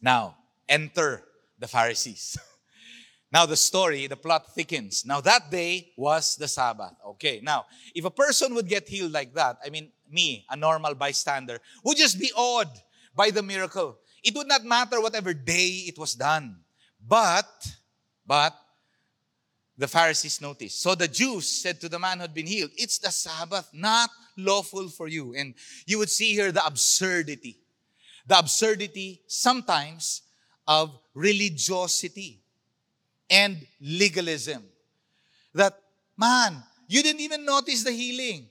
Now, 0.03 0.37
enter 0.69 1.25
the 1.59 1.67
Pharisees. 1.67 2.37
now, 3.33 3.47
the 3.47 3.57
story, 3.57 4.07
the 4.07 4.17
plot 4.17 4.55
thickens. 4.55 5.07
Now, 5.07 5.23
that 5.23 5.51
day 5.51 5.93
was 5.97 6.37
the 6.37 6.47
Sabbath. 6.47 6.93
Okay, 7.07 7.41
now, 7.43 7.65
if 7.95 8.05
a 8.05 8.11
person 8.11 8.55
would 8.55 8.69
get 8.69 8.87
healed 8.87 9.13
like 9.13 9.33
that, 9.33 9.57
I 9.65 9.71
mean, 9.71 9.91
me, 10.11 10.45
a 10.51 10.57
normal 10.57 10.95
bystander, 10.95 11.59
would 11.85 11.97
just 11.97 12.21
be 12.21 12.31
awed 12.37 12.69
by 13.17 13.31
the 13.31 13.43
miracle. 13.43 13.97
It 14.23 14.37
would 14.37 14.49
not 14.49 14.65
matter 14.65 15.01
whatever 15.01 15.33
day 15.33 15.87
it 15.89 15.97
was 15.97 16.13
done. 16.13 16.59
But, 17.01 17.49
but, 18.27 18.55
the 19.79 19.87
Pharisees 19.87 20.41
noticed. 20.41 20.83
So 20.83 20.97
the 20.97 21.07
Jews 21.07 21.47
said 21.47 21.81
to 21.81 21.89
the 21.89 22.01
man 22.01 22.19
who 22.19 22.23
had 22.23 22.35
been 22.35 22.47
healed, 22.47 22.73
It's 22.77 22.99
the 22.99 23.11
Sabbath, 23.11 23.71
not 23.73 24.11
lawful 24.37 24.89
for 24.89 25.07
you. 25.07 25.35
And 25.35 25.55
you 25.87 25.99
would 25.99 26.11
see 26.11 26.35
here 26.35 26.51
the 26.51 26.67
absurdity. 26.67 27.57
The 28.27 28.41
absurdity 28.41 29.23
sometimes 29.29 30.23
of 30.67 30.99
religiosity 31.15 32.41
and 33.31 33.65
legalism. 33.81 34.65
That, 35.55 35.79
man, 36.17 36.61
you 36.89 37.03
didn't 37.03 37.21
even 37.21 37.45
notice 37.45 37.85
the 37.85 37.93
healing. 37.93 38.49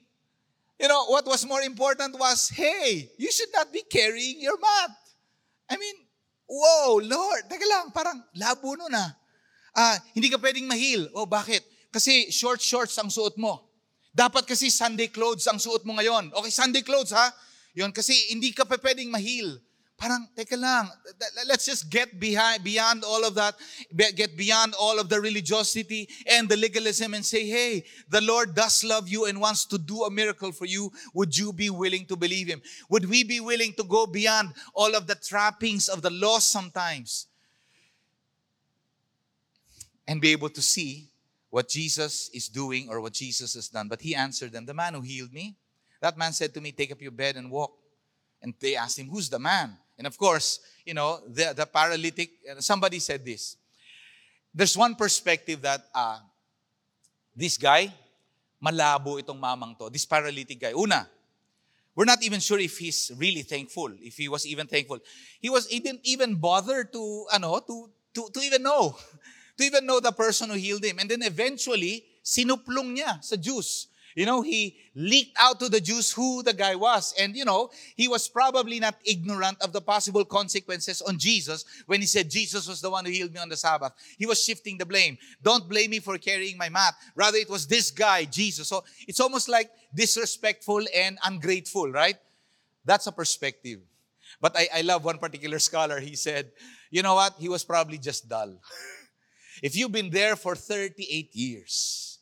You 0.80 0.88
know, 0.88 1.06
what 1.06 1.26
was 1.26 1.46
more 1.46 1.62
important 1.62 2.18
was, 2.18 2.50
hey, 2.50 3.12
you 3.18 3.32
should 3.32 3.50
not 3.54 3.74
be 3.74 3.82
carrying 3.82 4.40
your 4.42 4.58
mat. 4.60 4.92
I 5.70 5.76
mean, 5.76 5.96
whoa, 6.48 7.02
Lord, 7.04 7.44
teka 7.50 7.68
lang, 7.70 7.92
parang 7.92 8.24
labo 8.40 8.78
nun 8.78 8.96
ah 8.96 9.12
ah, 9.78 10.02
hindi 10.18 10.34
ka 10.34 10.42
pwedeng 10.42 10.66
mahil. 10.66 11.08
Oh, 11.14 11.30
bakit? 11.30 11.62
Kasi 11.94 12.34
short 12.34 12.60
shorts 12.60 12.98
ang 12.98 13.14
suot 13.14 13.38
mo. 13.38 13.62
Dapat 14.18 14.50
kasi 14.50 14.74
Sunday 14.74 15.14
clothes 15.14 15.46
ang 15.46 15.62
suot 15.62 15.86
mo 15.86 15.94
ngayon. 15.94 16.34
Okay, 16.34 16.50
Sunday 16.50 16.82
clothes 16.82 17.14
ha? 17.14 17.30
Yun, 17.78 17.94
kasi 17.94 18.18
hindi 18.34 18.50
ka 18.50 18.66
pa 18.66 18.82
pwedeng 18.82 19.14
mahil. 19.14 19.62
Parang, 19.98 20.30
teka 20.38 20.54
lang, 20.54 20.86
let's 21.50 21.66
just 21.66 21.90
get 21.90 22.20
behind, 22.22 22.62
beyond 22.62 23.02
all 23.02 23.26
of 23.26 23.34
that, 23.34 23.58
get 24.14 24.38
beyond 24.38 24.78
all 24.78 25.02
of 25.02 25.10
the 25.10 25.20
religiosity 25.20 26.08
and 26.30 26.48
the 26.48 26.56
legalism 26.56 27.16
and 27.16 27.26
say, 27.26 27.50
hey, 27.50 27.84
the 28.10 28.22
Lord 28.22 28.54
does 28.54 28.84
love 28.84 29.10
you 29.10 29.26
and 29.26 29.42
wants 29.42 29.66
to 29.66 29.78
do 29.80 30.06
a 30.06 30.12
miracle 30.12 30.52
for 30.52 30.66
you. 30.66 30.94
Would 31.16 31.36
you 31.36 31.52
be 31.52 31.72
willing 31.72 32.06
to 32.14 32.16
believe 32.16 32.46
Him? 32.46 32.62
Would 32.90 33.10
we 33.10 33.24
be 33.24 33.40
willing 33.40 33.74
to 33.74 33.84
go 33.84 34.06
beyond 34.06 34.54
all 34.76 34.94
of 34.94 35.08
the 35.08 35.16
trappings 35.16 35.90
of 35.90 36.04
the 36.04 36.12
law 36.12 36.38
sometimes? 36.38 37.26
And 40.08 40.22
be 40.22 40.32
able 40.32 40.50
to 40.50 40.62
see 40.62 41.10
what 41.50 41.68
Jesus 41.68 42.30
is 42.34 42.48
doing 42.48 42.88
or 42.90 43.02
what 43.02 43.14
Jesus 43.14 43.54
has 43.56 43.68
done. 43.68 43.88
But 43.88 44.02
he 44.02 44.16
answered 44.16 44.52
them, 44.52 44.66
The 44.66 44.74
man 44.74 44.94
who 44.94 45.02
healed 45.02 45.34
me, 45.34 45.56
that 46.02 46.18
man 46.18 46.34
said 46.34 46.54
to 46.54 46.62
me, 46.62 46.72
Take 46.72 46.92
up 46.92 47.02
your 47.02 47.12
bed 47.12 47.36
and 47.36 47.52
walk. 47.52 47.74
And 48.42 48.54
they 48.60 48.76
asked 48.76 49.00
him, 49.00 49.10
Who's 49.10 49.30
the 49.30 49.40
man? 49.40 49.76
And 49.98 50.08
of 50.08 50.18
course, 50.18 50.60
you 50.86 50.94
know, 50.94 51.20
the, 51.28 51.54
the 51.56 51.66
paralytic, 51.66 52.30
somebody 52.60 53.00
said 53.00 53.26
this. 53.26 53.58
There's 54.54 54.78
one 54.78 54.96
perspective 54.96 55.62
that 55.62 55.82
uh, 55.94 56.20
this 57.36 57.58
guy, 57.58 57.94
malabo 58.64 59.22
itong 59.22 59.40
mamang 59.40 59.78
to, 59.78 59.90
this 59.90 60.06
paralytic 60.06 60.60
guy. 60.60 60.72
Una, 60.72 61.08
we're 61.96 62.06
not 62.06 62.22
even 62.24 62.40
sure 62.40 62.60
if 62.60 62.78
he's 62.78 63.12
really 63.18 63.42
thankful, 63.42 63.92
if 64.02 64.18
he 64.18 64.30
was 64.30 64.46
even 64.46 64.68
thankful. 64.68 65.00
He 65.40 65.50
was 65.50 65.68
he 65.68 65.80
didn't 65.80 66.02
even 66.04 66.36
bother 66.36 66.84
to 66.84 67.26
ano 67.34 67.60
to 67.60 67.90
to, 68.14 68.30
to 68.34 68.40
even 68.40 68.64
know 68.64 68.96
to 69.58 69.64
even 69.64 69.86
know 69.86 70.00
the 70.00 70.12
person 70.12 70.50
who 70.50 70.56
healed 70.56 70.84
him. 70.84 71.00
And 71.00 71.10
then 71.10 71.22
eventually, 71.24 72.06
sinuplong 72.24 72.96
niya 72.96 73.24
sa 73.24 73.36
Jews 73.36 73.88
you 74.18 74.26
know, 74.26 74.42
he 74.42 74.76
leaked 74.96 75.38
out 75.40 75.60
to 75.60 75.70
the 75.70 75.80
Jews 75.80 76.12
who 76.12 76.42
the 76.42 76.52
guy 76.52 76.74
was. 76.74 77.14
And, 77.20 77.36
you 77.36 77.46
know, 77.46 77.70
he 77.96 78.08
was 78.08 78.28
probably 78.28 78.80
not 78.80 78.96
ignorant 79.06 79.62
of 79.62 79.74
the 79.74 79.80
possible 79.80 80.26
consequences 80.26 81.04
on 81.04 81.20
Jesus 81.20 81.66
when 81.86 82.02
he 82.02 82.08
said 82.08 82.28
Jesus 82.28 82.68
was 82.68 82.82
the 82.82 82.90
one 82.90 83.06
who 83.06 83.12
healed 83.12 83.32
me 83.32 83.40
on 83.40 83.48
the 83.48 83.56
Sabbath. 83.56 83.94
He 84.18 84.26
was 84.26 84.44
shifting 84.44 84.76
the 84.76 84.88
blame. 84.88 85.20
Don't 85.44 85.70
blame 85.70 85.92
me 85.92 86.00
for 86.00 86.18
carrying 86.18 86.58
my 86.58 86.68
mat. 86.68 86.96
Rather, 87.14 87.38
it 87.38 87.48
was 87.48 87.68
this 87.68 87.92
guy, 87.92 88.26
Jesus. 88.26 88.68
So 88.68 88.84
it's 89.08 89.20
almost 89.20 89.50
like 89.50 89.70
disrespectful 89.94 90.84
and 90.96 91.20
ungrateful, 91.24 91.92
right? 91.92 92.18
That's 92.86 93.06
a 93.06 93.12
perspective. 93.12 93.82
But 94.42 94.58
I, 94.58 94.68
I 94.78 94.82
love 94.82 95.06
one 95.06 95.20
particular 95.20 95.60
scholar. 95.60 96.00
He 96.00 96.16
said, 96.16 96.50
you 96.90 97.04
know 97.04 97.14
what? 97.14 97.36
He 97.38 97.50
was 97.50 97.64
probably 97.64 98.00
just 98.00 98.28
dull. 98.28 98.56
if 99.62 99.76
you've 99.76 99.92
been 99.92 100.10
there 100.10 100.36
for 100.36 100.56
38 100.56 101.36
years, 101.36 102.20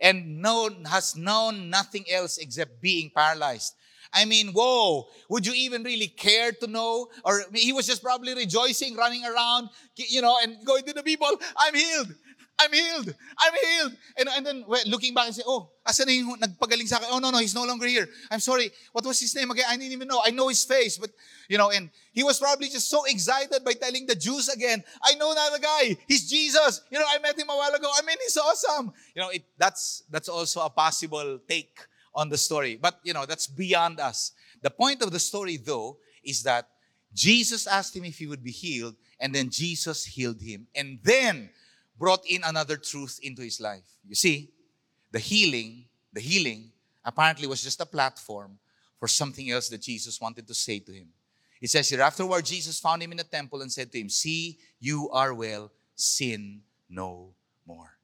and 0.00 0.40
known, 0.40 0.84
has 0.84 1.16
known 1.16 1.70
nothing 1.70 2.04
else 2.10 2.38
except 2.38 2.80
being 2.80 3.10
paralyzed. 3.14 3.74
I 4.12 4.24
mean, 4.24 4.48
whoa, 4.48 5.08
would 5.28 5.46
you 5.46 5.52
even 5.54 5.82
really 5.82 6.06
care 6.06 6.52
to 6.52 6.66
know? 6.66 7.08
Or 7.24 7.42
he 7.52 7.72
was 7.72 7.86
just 7.86 8.02
probably 8.02 8.34
rejoicing, 8.34 8.96
running 8.96 9.24
around, 9.24 9.68
you 9.96 10.22
know, 10.22 10.38
and 10.42 10.64
going 10.64 10.84
to 10.84 10.92
the 10.92 11.02
people, 11.02 11.28
I'm 11.58 11.74
healed. 11.74 12.14
I'm 12.60 12.72
healed. 12.72 13.14
I'm 13.38 13.52
healed. 13.54 13.92
And, 14.18 14.28
and 14.36 14.46
then 14.46 14.64
well, 14.66 14.82
looking 14.86 15.14
back 15.14 15.26
and 15.26 15.34
say, 15.34 15.42
oh, 15.46 15.70
asa 15.86 16.04
na 16.04 16.12
yung 16.12 16.36
nagpagaling 16.38 16.88
sa 16.88 16.96
akin? 16.96 17.08
Oh, 17.12 17.18
no, 17.18 17.30
no, 17.30 17.38
he's 17.38 17.54
no 17.54 17.64
longer 17.64 17.86
here. 17.86 18.08
I'm 18.30 18.40
sorry. 18.40 18.70
What 18.92 19.04
was 19.04 19.20
his 19.20 19.34
name 19.34 19.50
again? 19.50 19.66
I 19.68 19.76
didn't 19.76 19.92
even 19.92 20.08
know. 20.08 20.20
I 20.24 20.30
know 20.30 20.48
his 20.48 20.64
face. 20.64 20.98
But, 20.98 21.10
you 21.48 21.56
know, 21.56 21.70
and 21.70 21.90
he 22.12 22.24
was 22.24 22.38
probably 22.38 22.68
just 22.68 22.90
so 22.90 23.04
excited 23.04 23.64
by 23.64 23.74
telling 23.74 24.06
the 24.06 24.16
Jews 24.16 24.48
again, 24.48 24.82
I 25.04 25.14
know 25.14 25.32
now 25.32 25.50
the 25.50 25.60
guy. 25.60 25.96
He's 26.08 26.28
Jesus. 26.28 26.82
You 26.90 26.98
know, 26.98 27.06
I 27.08 27.18
met 27.20 27.38
him 27.38 27.48
a 27.48 27.56
while 27.56 27.72
ago. 27.72 27.88
I 27.94 28.04
mean, 28.04 28.16
he's 28.22 28.36
awesome. 28.36 28.92
You 29.14 29.22
know, 29.22 29.28
it, 29.30 29.44
that's, 29.56 30.02
that's 30.10 30.28
also 30.28 30.60
a 30.60 30.70
possible 30.70 31.38
take 31.48 31.78
on 32.14 32.28
the 32.28 32.38
story. 32.38 32.76
But, 32.80 32.98
you 33.04 33.12
know, 33.12 33.24
that's 33.24 33.46
beyond 33.46 34.00
us. 34.00 34.32
The 34.62 34.70
point 34.70 35.02
of 35.02 35.12
the 35.12 35.20
story, 35.20 35.58
though, 35.58 35.98
is 36.24 36.42
that 36.42 36.68
Jesus 37.14 37.66
asked 37.66 37.96
him 37.96 38.04
if 38.04 38.18
he 38.18 38.26
would 38.26 38.42
be 38.42 38.50
healed, 38.50 38.96
and 39.20 39.34
then 39.34 39.48
Jesus 39.50 40.04
healed 40.04 40.42
him. 40.42 40.66
And 40.74 40.98
then, 41.02 41.50
brought 41.98 42.24
in 42.26 42.42
another 42.44 42.76
truth 42.76 43.18
into 43.22 43.42
his 43.42 43.60
life. 43.60 43.84
You 44.06 44.14
see, 44.14 44.50
the 45.10 45.18
healing, 45.18 45.84
the 46.12 46.20
healing 46.20 46.70
apparently 47.04 47.46
was 47.46 47.62
just 47.62 47.80
a 47.80 47.86
platform 47.86 48.58
for 48.98 49.08
something 49.08 49.50
else 49.50 49.68
that 49.68 49.82
Jesus 49.82 50.20
wanted 50.20 50.46
to 50.46 50.54
say 50.54 50.78
to 50.80 50.92
him. 50.92 51.08
It 51.60 51.70
says 51.70 51.88
here, 51.88 52.02
afterward, 52.02 52.44
Jesus 52.44 52.78
found 52.78 53.02
him 53.02 53.10
in 53.10 53.18
the 53.18 53.24
temple 53.24 53.62
and 53.62 53.72
said 53.72 53.90
to 53.92 54.00
him, 54.00 54.08
See, 54.08 54.58
you 54.78 55.10
are 55.10 55.34
well, 55.34 55.72
sin 55.94 56.60
no 56.88 57.34
more. 57.66 57.96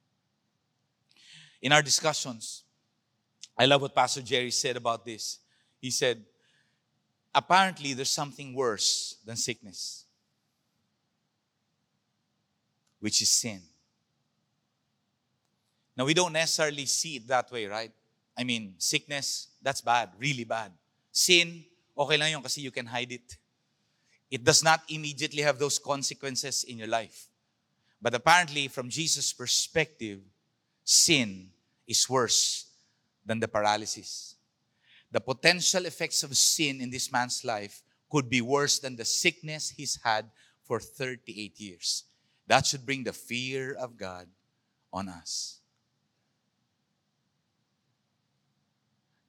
In 1.61 1.71
our 1.71 1.81
discussions, 1.81 2.63
I 3.57 3.65
love 3.65 3.81
what 3.81 3.95
Pastor 3.95 4.21
Jerry 4.21 4.51
said 4.51 4.75
about 4.75 5.05
this. 5.05 5.39
He 5.79 5.89
said, 5.89 6.23
Apparently, 7.33 7.93
there's 7.93 8.09
something 8.09 8.53
worse 8.53 9.17
than 9.25 9.35
sickness, 9.35 10.05
which 12.99 13.21
is 13.21 13.29
sin. 13.29 13.61
Now, 15.97 16.05
we 16.05 16.13
don't 16.13 16.33
necessarily 16.33 16.85
see 16.85 17.17
it 17.17 17.27
that 17.27 17.51
way, 17.51 17.67
right? 17.67 17.91
I 18.37 18.43
mean, 18.43 18.75
sickness, 18.77 19.47
that's 19.61 19.81
bad, 19.81 20.09
really 20.19 20.43
bad. 20.43 20.71
Sin, 21.11 21.63
okay 21.97 22.17
lang 22.17 22.41
kasi 22.41 22.61
you 22.61 22.71
can 22.71 22.85
hide 22.85 23.11
it. 23.11 23.37
It 24.29 24.43
does 24.43 24.63
not 24.63 24.81
immediately 24.89 25.41
have 25.43 25.57
those 25.57 25.79
consequences 25.79 26.65
in 26.65 26.77
your 26.77 26.87
life. 26.87 27.27
But 28.01 28.13
apparently, 28.13 28.67
from 28.67 28.89
Jesus' 28.89 29.31
perspective, 29.31 30.19
sin 30.83 31.49
is 31.87 32.09
worse 32.09 32.65
than 33.25 33.39
the 33.39 33.47
paralysis. 33.47 34.35
The 35.11 35.21
potential 35.21 35.85
effects 35.85 36.23
of 36.23 36.35
sin 36.35 36.81
in 36.81 36.89
this 36.89 37.11
man's 37.11 37.45
life 37.45 37.81
could 38.11 38.29
be 38.29 38.41
worse 38.41 38.79
than 38.79 38.95
the 38.95 39.05
sickness 39.05 39.69
he's 39.69 39.97
had 40.03 40.29
for 40.63 40.79
38 40.79 41.59
years. 41.59 42.03
That 42.47 42.65
should 42.65 42.85
bring 42.85 43.03
the 43.03 43.13
fear 43.13 43.73
of 43.73 43.97
God 43.97 44.27
on 44.91 45.07
us. 45.07 45.59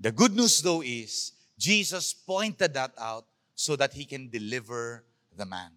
The 0.00 0.12
good 0.12 0.34
news, 0.34 0.60
though, 0.60 0.82
is 0.82 1.32
Jesus 1.58 2.12
pointed 2.12 2.74
that 2.74 2.92
out 2.98 3.26
so 3.54 3.76
that 3.76 3.94
he 3.94 4.04
can 4.04 4.28
deliver 4.28 5.04
the 5.36 5.46
man. 5.46 5.70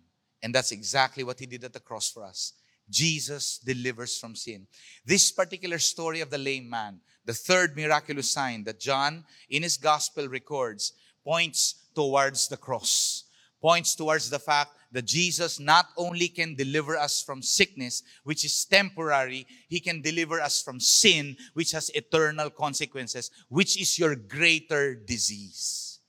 And 0.44 0.54
that's 0.54 0.72
exactly 0.72 1.24
what 1.24 1.40
he 1.40 1.46
did 1.46 1.64
at 1.64 1.74
the 1.74 1.80
cross 1.80 2.12
for 2.12 2.24
us. 2.24 2.54
Jesus 2.90 3.60
delivers 3.60 4.18
from 4.18 4.36
sin. 4.36 4.68
This 5.06 5.32
particular 5.32 5.80
story 5.80 6.22
of 6.22 6.30
the 6.30 6.38
lame 6.38 6.70
man, 6.70 7.00
the 7.26 7.34
third 7.34 7.76
miraculous 7.76 8.32
sign 8.32 8.64
that 8.64 8.80
John 8.80 9.24
in 9.50 9.64
his 9.64 9.78
gospel 9.78 10.28
records, 10.28 10.94
points 11.24 11.76
towards 11.94 12.48
the 12.48 12.58
cross, 12.58 13.26
points 13.62 13.96
towards 13.96 14.30
the 14.30 14.40
fact 14.40 14.72
that 14.92 15.06
Jesus 15.06 15.60
not 15.60 15.88
only 15.98 16.28
can 16.28 16.56
deliver 16.56 16.98
us 16.98 17.22
from 17.22 17.42
sickness, 17.42 18.04
which 18.24 18.44
is 18.44 18.66
temporary, 18.66 19.46
He 19.68 19.80
can 19.80 20.02
deliver 20.02 20.42
us 20.42 20.62
from 20.62 20.80
sin, 20.80 21.38
which 21.54 21.72
has 21.72 21.90
eternal 21.92 22.50
consequences, 22.50 23.30
which 23.50 23.80
is 23.80 24.00
your 24.00 24.16
greater 24.16 24.96
disease. 24.96 26.00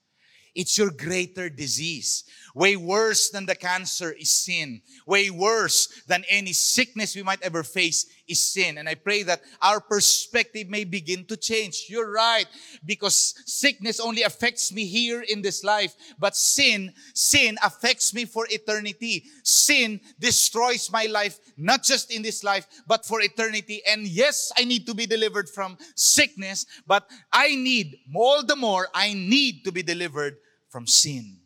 It's 0.55 0.79
your 0.79 0.91
greater 0.91 1.49
disease. 1.49 2.25
Way 2.55 2.77
worse 2.77 3.31
than 3.31 3.47
the 3.47 3.55
cancer 3.55 4.13
is 4.13 4.31
sin. 4.31 4.83
Way 5.07 5.31
worse 5.31 6.03
than 6.07 6.25
any 6.29 6.53
sickness 6.53 7.15
we 7.15 7.23
might 7.23 7.43
ever 7.43 7.63
face 7.63 8.07
is 8.29 8.41
sin. 8.41 8.79
And 8.79 8.89
I 8.89 8.95
pray 8.95 9.23
that 9.25 9.43
our 9.61 9.81
perspective 9.81 10.69
may 10.69 10.85
begin 10.85 11.25
to 11.27 11.37
change. 11.37 11.87
You're 11.89 12.13
right. 12.13 12.47
Because 12.85 13.35
sickness 13.47 14.01
only 14.01 14.23
affects 14.23 14.73
me 14.73 14.87
here 14.87 15.23
in 15.23 15.43
this 15.43 15.65
life. 15.65 15.95
But 16.19 16.37
sin, 16.37 16.93
sin 17.15 17.59
affects 17.63 18.15
me 18.15 18.25
for 18.25 18.47
eternity. 18.51 19.25
Sin 19.45 20.01
destroys 20.19 20.91
my 20.91 21.07
life, 21.07 21.39
not 21.57 21.83
just 21.83 22.13
in 22.13 22.23
this 22.23 22.43
life, 22.45 22.67
but 22.87 23.05
for 23.05 23.21
eternity. 23.21 23.83
And 23.89 24.07
yes, 24.07 24.53
I 24.57 24.65
need 24.65 24.87
to 24.87 24.95
be 24.95 25.07
delivered 25.07 25.49
from 25.49 25.77
sickness, 25.95 26.67
but 26.87 27.09
I 27.33 27.55
need, 27.55 27.97
all 28.15 28.45
the 28.45 28.57
more, 28.57 28.89
I 28.95 29.15
need 29.15 29.65
to 29.65 29.73
be 29.73 29.83
delivered 29.83 30.37
from 30.69 30.87
sin. 30.87 31.40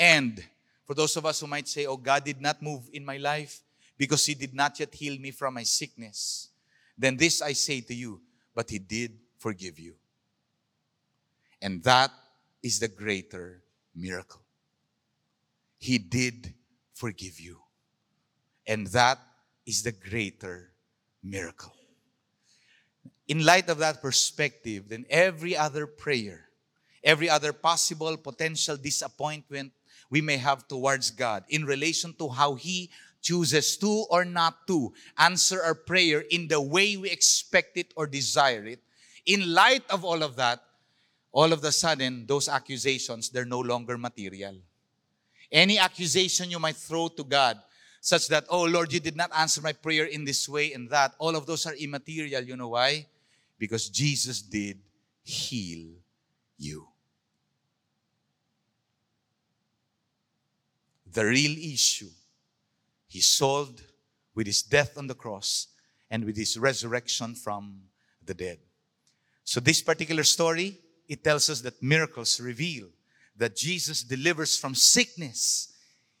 And 0.00 0.42
for 0.86 0.94
those 0.94 1.14
of 1.18 1.26
us 1.26 1.40
who 1.40 1.46
might 1.46 1.68
say, 1.68 1.84
Oh, 1.84 1.98
God 1.98 2.24
did 2.24 2.40
not 2.40 2.62
move 2.62 2.88
in 2.90 3.04
my 3.04 3.18
life 3.18 3.60
because 3.98 4.24
He 4.24 4.34
did 4.34 4.54
not 4.54 4.80
yet 4.80 4.94
heal 4.94 5.20
me 5.20 5.30
from 5.30 5.54
my 5.54 5.62
sickness, 5.62 6.48
then 6.96 7.18
this 7.18 7.42
I 7.42 7.52
say 7.52 7.82
to 7.82 7.94
you, 7.94 8.22
but 8.54 8.70
He 8.70 8.78
did 8.78 9.12
forgive 9.38 9.78
you. 9.78 9.94
And 11.60 11.82
that 11.84 12.10
is 12.62 12.80
the 12.80 12.88
greater 12.88 13.62
miracle. 13.94 14.40
He 15.76 15.98
did 15.98 16.54
forgive 16.94 17.38
you. 17.38 17.58
And 18.66 18.86
that 18.88 19.18
is 19.66 19.82
the 19.82 19.92
greater 19.92 20.70
miracle. 21.22 21.74
In 23.28 23.44
light 23.44 23.68
of 23.68 23.78
that 23.78 24.00
perspective, 24.00 24.88
then 24.88 25.04
every 25.10 25.54
other 25.54 25.86
prayer, 25.86 26.48
every 27.04 27.28
other 27.28 27.52
possible 27.52 28.16
potential 28.16 28.78
disappointment 28.78 29.72
we 30.10 30.20
may 30.20 30.36
have 30.36 30.66
towards 30.68 31.10
God 31.10 31.44
in 31.48 31.64
relation 31.64 32.12
to 32.18 32.28
how 32.28 32.54
He 32.54 32.90
chooses 33.22 33.76
to 33.76 34.06
or 34.10 34.24
not 34.24 34.66
to 34.66 34.92
answer 35.18 35.62
our 35.62 35.74
prayer 35.74 36.24
in 36.30 36.48
the 36.48 36.60
way 36.60 36.96
we 36.96 37.10
expect 37.10 37.76
it 37.76 37.92
or 37.96 38.06
desire 38.06 38.64
it, 38.66 38.80
in 39.26 39.54
light 39.54 39.84
of 39.90 40.04
all 40.04 40.22
of 40.22 40.36
that, 40.36 40.60
all 41.32 41.52
of 41.52 41.60
the 41.60 41.70
sudden, 41.70 42.26
those 42.26 42.48
accusations, 42.48 43.30
they're 43.30 43.44
no 43.44 43.60
longer 43.60 43.96
material. 43.96 44.56
Any 45.52 45.78
accusation 45.78 46.50
you 46.50 46.58
might 46.58 46.76
throw 46.76 47.08
to 47.08 47.24
God, 47.24 47.58
such 48.00 48.28
that, 48.28 48.44
oh 48.48 48.64
Lord, 48.64 48.92
you 48.92 49.00
did 49.00 49.16
not 49.16 49.30
answer 49.36 49.60
my 49.60 49.72
prayer 49.72 50.06
in 50.06 50.24
this 50.24 50.48
way 50.48 50.72
and 50.72 50.88
that, 50.90 51.14
all 51.18 51.36
of 51.36 51.46
those 51.46 51.66
are 51.66 51.74
immaterial. 51.74 52.42
You 52.42 52.56
know 52.56 52.68
why? 52.68 53.06
Because 53.58 53.88
Jesus 53.88 54.40
did 54.40 54.78
heal 55.22 55.90
you. 56.56 56.89
The 61.12 61.24
real 61.24 61.56
issue 61.58 62.10
he 63.06 63.20
solved 63.20 63.82
with 64.34 64.46
his 64.46 64.62
death 64.62 64.96
on 64.96 65.06
the 65.06 65.14
cross 65.14 65.68
and 66.10 66.24
with 66.24 66.36
his 66.36 66.58
resurrection 66.58 67.34
from 67.34 67.80
the 68.24 68.34
dead. 68.34 68.58
So 69.44 69.60
this 69.60 69.82
particular 69.82 70.22
story, 70.22 70.78
it 71.08 71.24
tells 71.24 71.50
us 71.50 71.60
that 71.62 71.82
miracles 71.82 72.40
reveal 72.40 72.86
that 73.36 73.56
Jesus 73.56 74.02
delivers 74.02 74.56
from 74.56 74.74
sickness. 74.74 75.72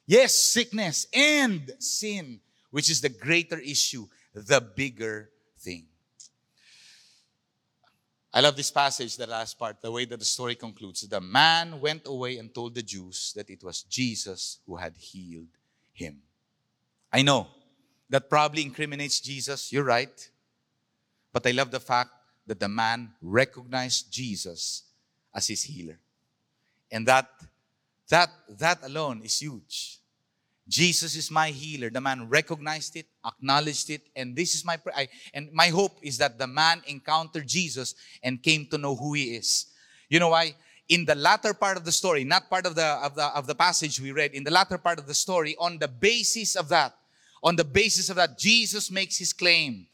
Yes, 0.06 0.34
sickness 0.34 1.06
and 1.14 1.70
sin, 1.78 2.40
which 2.70 2.90
is 2.90 3.00
the 3.00 3.08
greater 3.08 3.58
issue, 3.58 4.06
the 4.34 4.60
bigger 4.60 5.30
thing. 5.58 5.86
I 8.32 8.40
love 8.40 8.56
this 8.56 8.70
passage, 8.70 9.16
the 9.16 9.26
last 9.26 9.58
part, 9.58 9.82
the 9.82 9.90
way 9.90 10.04
that 10.04 10.18
the 10.18 10.24
story 10.24 10.54
concludes. 10.54 11.02
The 11.02 11.20
man 11.20 11.80
went 11.80 12.06
away 12.06 12.38
and 12.38 12.54
told 12.54 12.74
the 12.74 12.82
Jews 12.82 13.32
that 13.34 13.50
it 13.50 13.64
was 13.64 13.82
Jesus 13.82 14.58
who 14.66 14.76
had 14.76 14.96
healed 14.96 15.48
him. 15.92 16.22
I 17.12 17.22
know 17.22 17.48
that 18.08 18.30
probably 18.30 18.62
incriminates 18.62 19.20
Jesus. 19.20 19.72
You're 19.72 19.84
right. 19.84 20.30
But 21.32 21.46
I 21.46 21.52
love 21.52 21.70
the 21.70 21.80
fact 21.80 22.10
that 22.46 22.60
the 22.60 22.68
man 22.68 23.10
recognized 23.22 24.12
Jesus 24.12 24.82
as 25.34 25.46
his 25.46 25.62
healer. 25.62 25.98
And 26.90 27.06
that, 27.06 27.28
that, 28.08 28.30
that 28.58 28.84
alone 28.84 29.22
is 29.24 29.40
huge. 29.40 29.99
Jesus 30.70 31.16
is 31.16 31.32
my 31.32 31.48
healer. 31.48 31.90
The 31.90 32.00
man 32.00 32.28
recognized 32.28 32.94
it, 32.94 33.06
acknowledged 33.26 33.90
it, 33.90 34.02
and 34.14 34.36
this 34.36 34.54
is 34.54 34.64
my 34.64 34.78
I, 34.94 35.08
and 35.34 35.52
my 35.52 35.66
hope 35.66 35.98
is 36.00 36.16
that 36.18 36.38
the 36.38 36.46
man 36.46 36.80
encountered 36.86 37.48
Jesus 37.48 37.96
and 38.22 38.40
came 38.40 38.66
to 38.66 38.78
know 38.78 38.94
who 38.94 39.14
he 39.14 39.34
is. 39.34 39.66
You 40.08 40.20
know 40.20 40.28
why? 40.28 40.54
In 40.88 41.04
the 41.04 41.16
latter 41.16 41.54
part 41.54 41.76
of 41.76 41.84
the 41.84 41.90
story, 41.90 42.22
not 42.22 42.48
part 42.48 42.66
of 42.66 42.76
the 42.76 42.86
of 43.02 43.16
the 43.16 43.26
of 43.34 43.48
the 43.48 43.54
passage 43.54 44.00
we 44.00 44.12
read, 44.12 44.32
in 44.32 44.44
the 44.44 44.52
latter 44.52 44.78
part 44.78 45.00
of 45.00 45.08
the 45.08 45.14
story, 45.14 45.56
on 45.58 45.78
the 45.78 45.88
basis 45.88 46.54
of 46.54 46.68
that, 46.68 46.94
on 47.42 47.56
the 47.56 47.64
basis 47.64 48.08
of 48.08 48.16
that, 48.16 48.38
Jesus 48.38 48.92
makes 48.92 49.18
his 49.18 49.32
claim. 49.32 49.88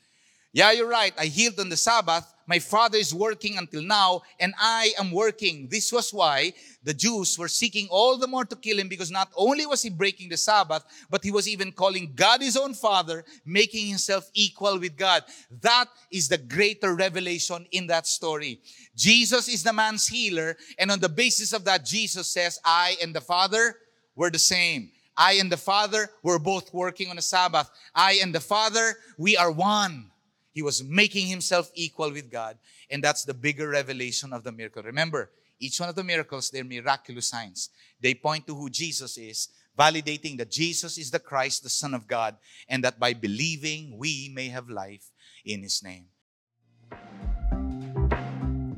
Yeah, 0.53 0.73
you're 0.73 0.89
right. 0.89 1.15
I 1.19 1.27
healed 1.27 1.59
on 1.59 1.71
the 1.71 1.77
Sabbath, 1.77 2.31
my 2.47 2.59
father 2.59 2.99
is 2.99 3.13
working 3.13 3.59
until 3.59 3.83
now, 3.83 4.23
and 4.39 4.55
I 4.59 4.93
am 4.99 5.11
working. 5.11 5.69
This 5.69 5.93
was 5.93 6.13
why 6.13 6.53
the 6.85 6.95
Jews 6.95 7.37
were 7.39 7.49
seeking 7.49 7.89
all 7.91 8.17
the 8.17 8.29
more 8.29 8.45
to 8.45 8.55
kill 8.55 8.79
him 8.79 8.89
because 8.89 9.11
not 9.11 9.31
only 9.37 9.67
was 9.67 9.83
he 9.83 9.91
breaking 9.91 10.29
the 10.29 10.37
Sabbath, 10.37 10.85
but 11.11 11.25
he 11.25 11.33
was 11.33 11.49
even 11.49 11.73
calling 11.73 12.13
God 12.15 12.41
his 12.41 12.57
own 12.57 12.75
father, 12.75 13.25
making 13.45 13.89
himself 13.89 14.31
equal 14.35 14.79
with 14.79 14.97
God. 14.97 15.25
That 15.61 15.87
is 16.13 16.29
the 16.29 16.39
greater 16.39 16.95
revelation 16.95 17.67
in 17.73 17.89
that 17.89 18.07
story. 18.07 18.61
Jesus 18.95 19.49
is 19.49 19.65
the 19.65 19.73
man's 19.73 20.07
healer, 20.07 20.57
and 20.79 20.91
on 20.91 21.01
the 21.01 21.09
basis 21.09 21.53
of 21.53 21.65
that, 21.65 21.85
Jesus 21.85 22.29
says, 22.29 22.61
I 22.65 22.97
and 23.03 23.15
the 23.15 23.21
Father 23.21 23.77
were 24.15 24.31
the 24.31 24.39
same. 24.39 24.91
I 25.17 25.35
and 25.35 25.51
the 25.51 25.57
Father 25.57 26.11
were 26.23 26.39
both 26.39 26.73
working 26.73 27.09
on 27.11 27.17
the 27.17 27.23
Sabbath. 27.23 27.71
I 27.95 28.21
and 28.23 28.35
the 28.35 28.41
Father, 28.41 28.97
we 29.19 29.37
are 29.37 29.51
one. 29.51 30.11
He 30.57 30.62
was 30.62 30.83
making 30.83 31.27
himself 31.27 31.71
equal 31.75 32.11
with 32.11 32.31
God. 32.31 32.57
And 32.90 33.05
that's 33.05 33.27
the 33.27 33.35
bigger 33.35 33.69
revelation 33.69 34.33
of 34.33 34.42
the 34.42 34.53
miracle. 34.53 34.83
Remember, 34.83 35.31
each 35.61 35.79
one 35.79 35.90
of 35.90 35.95
the 35.95 36.03
miracles, 36.03 36.49
they're 36.49 36.64
miraculous 36.64 37.27
signs. 37.27 37.69
They 38.01 38.14
point 38.14 38.47
to 38.47 38.55
who 38.55 38.71
Jesus 38.71 39.19
is, 39.19 39.49
validating 39.79 40.38
that 40.38 40.51
Jesus 40.51 40.97
is 40.97 41.11
the 41.11 41.19
Christ, 41.19 41.62
the 41.62 41.69
Son 41.69 41.92
of 41.92 42.09
God, 42.09 42.37
and 42.71 42.83
that 42.85 42.99
by 42.99 43.12
believing, 43.12 43.99
we 43.99 44.33
may 44.35 44.49
have 44.49 44.71
life 44.71 45.11
in 45.45 45.62
His 45.62 45.83
name. 45.83 46.07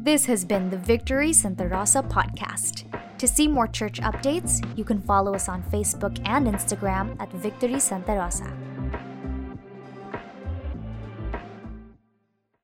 This 0.01 0.27
has 0.27 0.45
been 0.45 0.71
the 0.71 0.79
Victory 0.79 1.33
Santa 1.33 1.69
Rosa 1.69 2.03
podcast. 2.03 2.91
To 3.19 3.29
see 3.29 3.47
more 3.47 3.69
church 3.69 4.01
updates, 4.01 4.67
you 4.77 4.83
can 4.83 5.01
follow 5.01 5.33
us 5.33 5.49
on 5.49 5.63
Facebook 5.71 6.21
and 6.27 6.49
Instagram 6.49 7.15
at 7.21 7.31
Victory 7.35 7.79
Santa 7.79 8.15
Rosa. 8.15 8.53